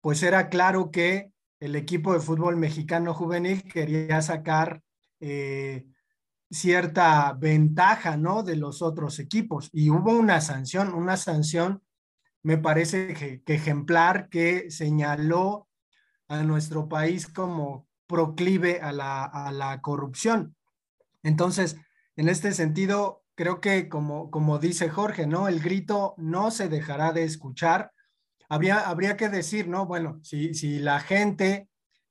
pues 0.00 0.22
era 0.22 0.48
claro 0.48 0.90
que 0.90 1.32
el 1.60 1.76
equipo 1.76 2.12
de 2.12 2.20
fútbol 2.20 2.56
mexicano 2.56 3.14
juvenil 3.14 3.62
quería 3.62 4.20
sacar 4.20 4.82
eh, 5.20 5.86
cierta 6.52 7.32
ventaja, 7.32 8.16
¿no? 8.16 8.42
De 8.42 8.56
los 8.56 8.82
otros 8.82 9.18
equipos. 9.18 9.70
Y 9.72 9.90
hubo 9.90 10.12
una 10.12 10.40
sanción, 10.40 10.92
una 10.94 11.16
sanción, 11.16 11.82
me 12.42 12.58
parece 12.58 13.14
que, 13.14 13.54
ejemplar, 13.54 14.28
que 14.28 14.70
señaló 14.70 15.68
a 16.28 16.42
nuestro 16.42 16.88
país 16.88 17.26
como 17.26 17.86
proclive 18.06 18.80
a 18.80 18.92
la, 18.92 19.24
a 19.24 19.50
la 19.52 19.80
corrupción. 19.80 20.54
Entonces, 21.22 21.76
en 22.16 22.28
este 22.28 22.52
sentido, 22.52 23.22
creo 23.34 23.60
que 23.60 23.88
como, 23.88 24.30
como 24.30 24.58
dice 24.58 24.90
Jorge, 24.90 25.26
¿no? 25.26 25.48
El 25.48 25.60
grito 25.60 26.14
no 26.18 26.50
se 26.50 26.68
dejará 26.68 27.12
de 27.12 27.24
escuchar. 27.24 27.92
Habría, 28.48 28.80
habría 28.88 29.16
que 29.16 29.28
decir, 29.28 29.68
¿no? 29.68 29.86
Bueno, 29.86 30.20
si, 30.22 30.52
si 30.54 30.78
la 30.78 31.00
gente 31.00 31.68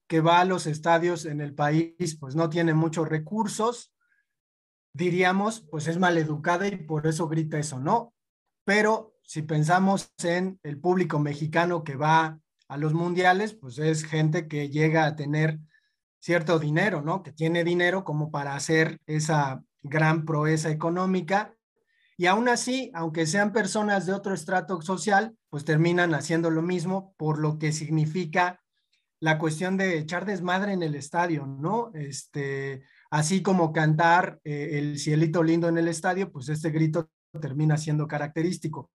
que 0.07 0.21
va 0.21 0.39
a 0.39 0.45
los 0.45 0.65
estadios 0.65 1.25
en 1.25 1.39
el 1.39 1.53
país, 1.53 2.17
pues 2.19 2.35
no 2.35 2.49
tiene 2.49 2.73
muchos 2.73 3.07
recursos, 3.07 3.93
diríamos, 4.93 5.61
pues 5.69 5.87
es 5.87 5.97
maleducada 5.97 6.67
y 6.67 6.77
por 6.77 7.07
eso 7.07 7.27
grita 7.27 7.57
eso, 7.59 7.79
¿no? 7.79 8.13
Pero 8.65 9.15
si 9.23 9.41
pensamos 9.41 10.13
en 10.23 10.59
el 10.63 10.79
público 10.79 11.19
mexicano 11.19 11.83
que 11.83 11.95
va 11.95 12.39
a 12.67 12.77
los 12.77 12.93
mundiales, 12.93 13.53
pues 13.53 13.77
es 13.79 14.03
gente 14.03 14.47
que 14.47 14.69
llega 14.69 15.05
a 15.05 15.15
tener 15.15 15.59
cierto 16.19 16.59
dinero, 16.59 17.01
¿no? 17.01 17.23
Que 17.23 17.31
tiene 17.31 17.63
dinero 17.63 18.03
como 18.03 18.31
para 18.31 18.55
hacer 18.55 18.99
esa 19.07 19.63
gran 19.81 20.25
proeza 20.25 20.69
económica. 20.69 21.55
Y 22.17 22.27
aún 22.27 22.47
así, 22.47 22.91
aunque 22.93 23.25
sean 23.25 23.51
personas 23.51 24.05
de 24.05 24.13
otro 24.13 24.33
estrato 24.33 24.81
social, 24.81 25.35
pues 25.49 25.65
terminan 25.65 26.13
haciendo 26.13 26.51
lo 26.51 26.61
mismo 26.61 27.15
por 27.17 27.39
lo 27.39 27.57
que 27.57 27.71
significa 27.71 28.61
la 29.19 29.37
cuestión 29.37 29.77
de 29.77 29.97
echar 29.97 30.25
desmadre 30.25 30.73
en 30.73 30.83
el 30.83 30.95
estadio, 30.95 31.45
¿no? 31.45 31.91
Este, 31.93 32.83
así 33.11 33.43
como 33.43 33.73
cantar 33.73 34.39
eh, 34.43 34.79
el 34.79 34.97
cielito 34.97 35.43
lindo 35.43 35.67
en 35.67 35.77
el 35.77 35.89
estadio, 35.89 36.31
pues 36.31 36.49
este 36.49 36.71
grito 36.71 37.09
termina 37.39 37.77
siendo 37.77 38.07
característico. 38.07 38.89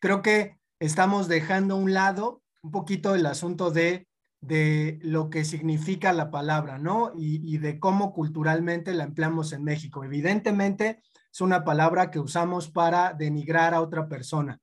Creo 0.00 0.22
que 0.22 0.56
estamos 0.80 1.28
dejando 1.28 1.76
un 1.76 1.92
lado 1.92 2.42
un 2.62 2.70
poquito 2.70 3.14
el 3.14 3.26
asunto 3.26 3.70
de, 3.70 4.08
de 4.40 4.98
lo 5.02 5.28
que 5.28 5.44
significa 5.44 6.12
la 6.14 6.30
palabra, 6.30 6.78
¿no? 6.78 7.12
Y 7.14 7.58
de 7.58 7.78
cómo 7.78 8.12
culturalmente 8.12 8.94
la 8.94 9.04
empleamos 9.04 9.52
en 9.52 9.62
México. 9.62 10.04
Evidentemente 10.04 11.02
es 11.32 11.40
una 11.40 11.62
palabra 11.62 12.10
que 12.10 12.18
usamos 12.18 12.70
para 12.70 13.12
denigrar 13.12 13.74
a 13.74 13.82
otra 13.82 14.08
persona, 14.08 14.58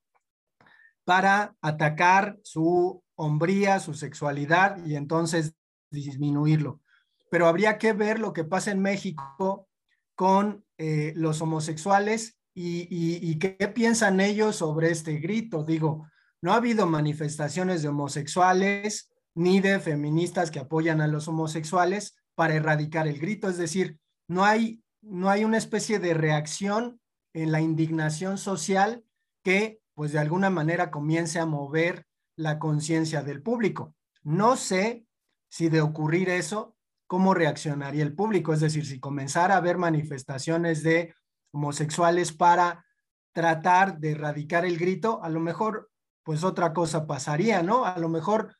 para 1.05 1.55
atacar 1.62 2.38
su 2.43 3.03
hombría, 3.15 3.79
su 3.79 3.93
sexualidad 3.93 4.83
y 4.86 4.95
entonces 4.95 5.53
disminuirlo 5.91 6.81
pero 7.30 7.48
habría 7.48 7.78
que 7.78 7.94
ver 7.94 8.20
lo 8.20 8.34
que 8.34 8.44
pasa 8.44 8.72
en 8.72 8.82
México 8.82 9.68
con 10.16 10.66
eh, 10.78 11.13
los 11.16 11.42
homosexuales 11.42 12.38
y, 12.54 13.38
qué 13.38 13.68
piensan 13.68 14.20
ellos 14.20 14.56
sobre 14.56 14.90
este 14.92 15.18
grito. 15.18 15.63
Digo, 15.63 16.08
no 16.42 16.54
ha 16.54 16.58
habido 16.58 16.88
manifestaciones 16.88 17.82
de 17.82 17.90
homosexuales 17.90 19.12
ni 19.36 19.60
de 19.60 19.80
feministas 19.80 20.50
que 20.50 20.60
apoyan 20.60 21.02
a 21.02 21.08
los 21.08 21.28
homosexuales 21.28 22.16
para 22.34 22.56
erradicar 22.56 23.08
el 23.08 23.20
grito, 23.20 23.50
es 23.50 23.58
decir, 23.58 24.00
no 24.28 24.44
hay, 24.44 24.84
no 25.02 25.30
hay 25.30 25.44
una 25.44 25.58
especie 25.58 26.00
de 26.00 26.13
reacción 26.13 27.00
en 27.34 27.52
la 27.52 27.62
indignación 27.62 28.38
social 28.38 29.04
que 29.44 29.80
pues 29.94 30.12
de 30.12 30.20
alguna 30.20 30.50
manera 30.50 30.92
comience 30.92 31.40
a 31.40 31.46
mover 31.46 32.06
la 32.36 32.60
conciencia 32.60 33.24
del 33.24 33.42
público. 33.42 33.96
No 34.24 34.56
sé 34.56 35.06
si 35.50 35.70
de 35.70 35.82
ocurrir 35.82 36.30
eso, 36.30 36.77
cómo 37.08 37.34
reaccionaría 37.34 38.04
el 38.04 38.13
público. 38.13 38.54
Es 38.54 38.60
decir, 38.60 38.86
si 38.86 39.00
comenzara 39.00 39.56
a 39.56 39.58
haber 39.58 39.78
manifestaciones 39.78 40.84
de 40.84 41.15
homosexuales 41.52 42.34
para 42.34 42.86
tratar 43.34 43.98
de 44.00 44.12
erradicar 44.12 44.65
el 44.65 44.78
grito, 44.78 45.24
a 45.24 45.30
lo 45.30 45.39
mejor 45.39 45.89
pues 46.24 46.43
otra 46.43 46.74
cosa 46.74 47.08
pasaría, 47.08 47.63
¿no? 47.63 47.86
A 47.86 47.98
lo 47.98 48.10
mejor 48.10 48.56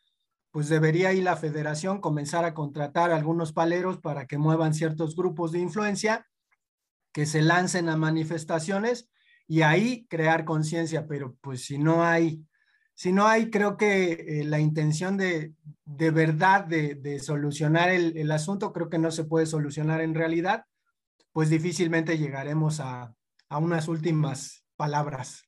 pues 0.52 0.70
debería 0.70 1.14
ir 1.14 1.24
la 1.24 1.36
federación 1.36 2.00
comenzar 2.00 2.46
a 2.46 2.54
contratar 2.54 3.12
algunos 3.12 3.52
paleros 3.52 4.00
para 4.00 4.26
que 4.26 4.38
muevan 4.38 4.74
ciertos 4.74 5.16
grupos 5.16 5.52
de 5.52 5.60
influencia, 5.60 6.26
que 7.12 7.26
se 7.26 7.42
lancen 7.42 7.90
a 7.90 7.98
manifestaciones 7.98 9.10
y 9.48 9.62
ahí 9.62 10.08
crear 10.08 10.46
conciencia, 10.46 11.06
pero 11.08 11.36
pues 11.42 11.66
si 11.66 11.78
no 11.78 12.04
hay 12.04 12.42
si 12.98 13.12
no 13.12 13.28
hay, 13.28 13.52
creo 13.52 13.78
que 13.78 14.14
eh, 14.14 14.44
la 14.44 14.60
intención 14.60 15.18
de, 15.18 15.54
de 15.86 16.10
verdad 16.10 16.66
de, 16.66 17.20
solucionar 17.20 17.92
el, 17.92 18.32
asunto, 18.32 18.74
creo 18.74 18.90
que 18.90 18.98
no 18.98 19.12
se 19.12 19.24
puede 19.24 19.46
solucionar 19.46 20.02
en 20.02 20.16
realidad, 20.16 20.66
pues 21.32 21.52
difícilmente 21.52 22.18
llegaremos 22.18 22.80
a, 22.80 23.14
unas 23.52 23.88
últimas 23.88 24.66
palabras. 24.78 25.44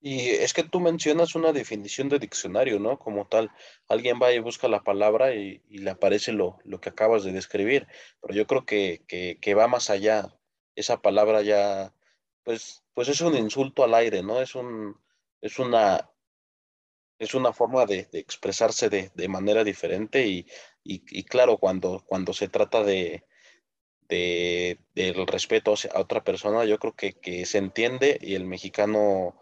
Y 0.00 0.20
es 0.20 0.54
que 0.54 0.62
tú 0.62 0.80
mencionas 0.80 1.34
una 1.34 1.52
definición 1.52 2.08
de 2.08 2.18
diccionario, 2.18 2.78
¿no? 2.80 2.98
Como 2.98 3.26
tal, 3.26 3.50
alguien 3.86 4.18
va 4.22 4.32
y 4.32 4.38
busca 4.38 4.68
la 4.68 4.82
palabra 4.82 5.34
y, 5.34 5.60
le 5.68 5.90
aparece 5.90 6.32
lo, 6.32 6.60
lo, 6.64 6.80
que 6.80 6.88
acabas 6.88 7.24
de 7.24 7.32
describir, 7.32 7.86
pero 8.22 8.32
yo 8.32 8.46
creo 8.46 8.64
que, 8.64 9.04
que, 9.06 9.54
va 9.54 9.68
más 9.68 9.90
allá. 9.90 10.34
Esa 10.76 11.02
palabra 11.02 11.42
ya, 11.42 11.92
pues, 12.42 12.82
pues 12.94 13.08
es 13.08 13.20
un 13.20 13.36
insulto 13.36 13.84
al 13.84 13.92
aire, 13.92 14.22
¿no? 14.22 14.40
Es 14.40 14.54
un, 14.54 14.96
es 15.44 15.58
una, 15.58 16.10
es 17.18 17.34
una 17.34 17.52
forma 17.52 17.84
de, 17.84 18.08
expresarse 18.12 18.88
de, 18.88 19.28
manera 19.28 19.62
diferente 19.62 20.26
y, 20.26 21.24
claro, 21.24 21.58
cuando, 21.58 22.02
cuando 22.06 22.32
se 22.32 22.48
trata 22.48 22.82
de, 22.82 23.26
del 24.08 25.26
respeto 25.26 25.74
a 25.92 26.00
otra 26.00 26.24
persona, 26.24 26.64
yo 26.64 26.78
creo 26.78 26.94
que, 26.94 27.44
se 27.44 27.58
entiende 27.58 28.18
y 28.22 28.36
el 28.36 28.46
mexicano 28.46 29.38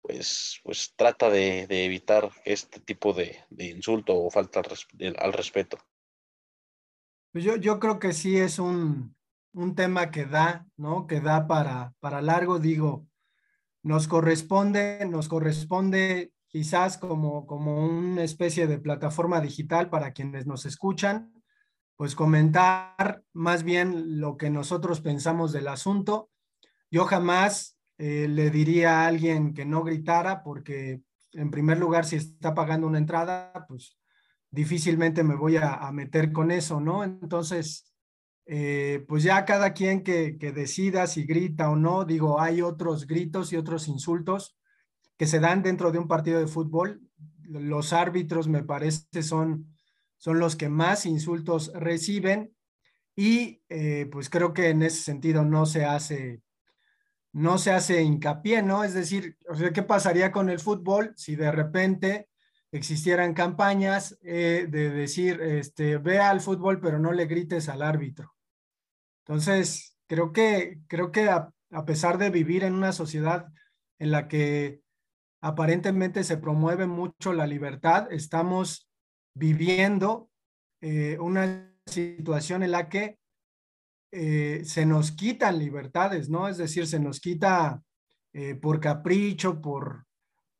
pues, 0.00 0.60
pues 0.62 0.94
trata 0.94 1.28
de, 1.28 1.66
evitar 1.84 2.30
este 2.44 2.78
tipo 2.78 3.12
de, 3.12 3.44
insulto 3.58 4.16
o 4.16 4.30
falta 4.30 4.60
al, 4.60 5.32
respeto. 5.32 5.78
Pues 7.32 7.42
yo, 7.42 7.56
yo 7.56 7.80
creo 7.80 7.98
que 7.98 8.12
sí 8.12 8.38
es 8.38 8.60
un, 8.60 9.16
tema 9.74 10.12
que 10.12 10.24
da, 10.24 10.68
¿no? 10.76 11.08
Que 11.08 11.20
da 11.20 11.48
para, 11.48 11.94
para 11.98 12.22
largo, 12.22 12.60
digo, 12.60 13.08
nos 13.86 14.08
corresponde, 14.08 15.06
nos 15.08 15.28
corresponde 15.28 16.32
quizás 16.48 16.98
como, 16.98 17.46
como 17.46 17.86
una 17.86 18.24
especie 18.24 18.66
de 18.66 18.80
plataforma 18.80 19.40
digital 19.40 19.90
para 19.90 20.10
quienes 20.10 20.44
nos 20.44 20.66
escuchan, 20.66 21.32
pues 21.94 22.16
comentar 22.16 23.22
más 23.32 23.62
bien 23.62 24.18
lo 24.18 24.36
que 24.36 24.50
nosotros 24.50 25.00
pensamos 25.00 25.52
del 25.52 25.68
asunto. 25.68 26.30
Yo 26.90 27.04
jamás 27.04 27.78
eh, 27.96 28.26
le 28.28 28.50
diría 28.50 29.02
a 29.02 29.06
alguien 29.06 29.54
que 29.54 29.64
no 29.64 29.84
gritara 29.84 30.42
porque 30.42 31.02
en 31.34 31.52
primer 31.52 31.78
lugar 31.78 32.06
si 32.06 32.16
está 32.16 32.54
pagando 32.54 32.88
una 32.88 32.98
entrada, 32.98 33.52
pues 33.68 33.96
difícilmente 34.50 35.22
me 35.22 35.36
voy 35.36 35.58
a, 35.58 35.74
a 35.74 35.92
meter 35.92 36.32
con 36.32 36.50
eso, 36.50 36.80
¿no? 36.80 37.04
Entonces, 37.04 37.94
eh, 38.46 39.04
pues 39.08 39.24
ya 39.24 39.44
cada 39.44 39.72
quien 39.72 40.02
que, 40.04 40.32
decida 40.54 41.06
si 41.08 41.24
grita 41.24 41.68
o 41.70 41.76
no, 41.76 42.04
digo, 42.04 42.40
hay 42.40 42.62
otros 42.62 43.06
gritos 43.06 43.52
y 43.52 43.56
otros 43.56 43.88
insultos 43.88 44.56
que 45.16 45.26
se 45.26 45.40
dan 45.40 45.62
dentro 45.62 45.90
de 45.90 45.98
un 45.98 46.08
partido 46.08 46.38
de 46.38 46.46
fútbol. 46.46 47.00
Los 47.42 47.92
árbitros, 47.92 48.48
me 48.48 48.62
parece, 48.62 49.22
son, 49.22 49.74
son 50.16 50.38
los 50.38 50.56
que 50.56 50.68
más 50.68 51.06
insultos 51.06 51.72
reciben 51.74 52.54
y 53.16 53.62
eh, 53.68 54.08
pues 54.12 54.30
creo 54.30 54.52
que 54.52 54.70
en 54.70 54.82
ese 54.82 55.02
sentido 55.02 55.44
no 55.44 55.66
se 55.66 55.84
hace 55.84 56.42
no 57.32 57.58
se 57.58 57.70
hace 57.70 58.02
hincapié, 58.02 58.62
¿no? 58.62 58.82
Es 58.82 58.94
decir, 58.94 59.36
¿qué 59.74 59.82
pasaría 59.82 60.32
con 60.32 60.48
el 60.48 60.58
fútbol 60.58 61.12
si 61.16 61.36
de 61.36 61.52
repente 61.52 62.30
existieran 62.72 63.34
campañas 63.34 64.18
eh, 64.22 64.66
de 64.70 64.88
decir, 64.88 65.42
este, 65.42 65.98
ve 65.98 66.18
al 66.18 66.40
fútbol, 66.40 66.80
pero 66.80 66.98
no 66.98 67.12
le 67.12 67.26
grites 67.26 67.68
al 67.68 67.82
árbitro? 67.82 68.35
Entonces, 69.26 69.98
creo 70.06 70.32
que, 70.32 70.78
creo 70.86 71.10
que 71.10 71.28
a, 71.28 71.52
pesar 71.84 72.16
de 72.16 72.30
vivir 72.30 72.62
en 72.62 72.74
una 72.74 72.92
sociedad 72.92 73.48
en 73.98 74.12
la 74.12 74.28
que 74.28 74.80
aparentemente 75.40 76.22
se 76.22 76.36
promueve 76.36 76.86
mucho 76.86 77.32
la 77.32 77.46
libertad, 77.46 78.06
estamos 78.12 78.88
viviendo 79.34 80.30
eh, 80.80 81.18
una 81.20 81.74
situación 81.86 82.62
en 82.62 82.70
la 82.70 82.88
que 82.88 83.18
eh, 84.12 84.62
se 84.64 84.86
nos 84.86 85.10
quitan 85.12 85.58
libertades, 85.58 86.28
¿no? 86.28 86.48
Es 86.48 86.56
decir, 86.56 86.86
se 86.86 87.00
nos 87.00 87.20
quita 87.20 87.82
eh, 88.32 88.54
por 88.54 88.78
capricho, 88.78 89.60
por, 89.60 90.06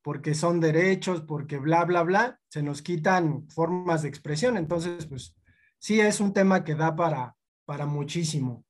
porque 0.02 0.34
son 0.34 0.58
derechos, 0.58 1.22
porque 1.22 1.58
bla, 1.58 1.84
bla, 1.84 2.02
bla, 2.02 2.40
se 2.48 2.62
nos 2.62 2.82
quitan 2.82 3.48
formas 3.48 4.02
de 4.02 4.08
expresión. 4.08 4.56
Entonces, 4.56 5.06
pues 5.06 5.36
sí 5.78 6.00
es 6.00 6.20
un 6.20 6.32
tema 6.32 6.64
que 6.64 6.74
da 6.74 6.96
para, 6.96 7.35
para 7.66 7.84
muchísimo. 7.84 8.64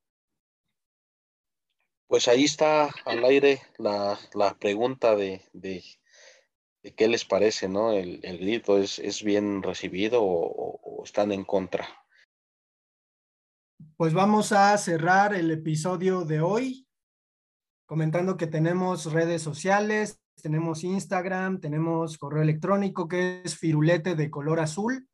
Pues 2.09 2.29
ahí 2.29 2.45
está 2.45 2.89
al 3.05 3.25
aire 3.25 3.61
la, 3.79 4.19
pregunta 4.59 5.15
de, 5.15 5.43
qué 6.97 7.09
les 7.09 7.25
parece, 7.25 7.69
¿no? 7.69 7.93
El, 7.93 8.21
grito 8.21 8.79
es, 8.79 8.99
es, 8.99 9.23
bien 9.23 9.63
recibido 9.63 10.21
o, 10.23 11.03
están 11.05 11.31
en 11.31 11.45
contra. 11.45 11.87
Pues 13.97 14.15
vamos 14.15 14.53
a 14.53 14.77
cerrar 14.79 15.35
el 15.35 15.51
episodio 15.51 16.25
de 16.25 16.41
hoy 16.41 16.87
comentando 17.87 18.37
que 18.37 18.47
tenemos 18.47 19.13
redes 19.13 19.43
sociales, 19.43 20.21
tenemos 20.43 20.85
Instagram, 20.85 21.61
tenemos 21.61 22.19
correo 22.19 22.43
electrónico 22.43 23.09
que 23.09 23.43
es 23.45 23.57
firulete 23.57 24.15
de 24.15 24.31
color 24.31 24.61
azul 24.61 25.09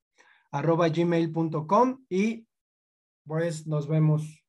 arroba 0.51 0.89
gmail.com 0.89 2.05
y 2.09 2.47
pues 3.27 3.67
nos 3.67 3.89
vemos 3.89 4.42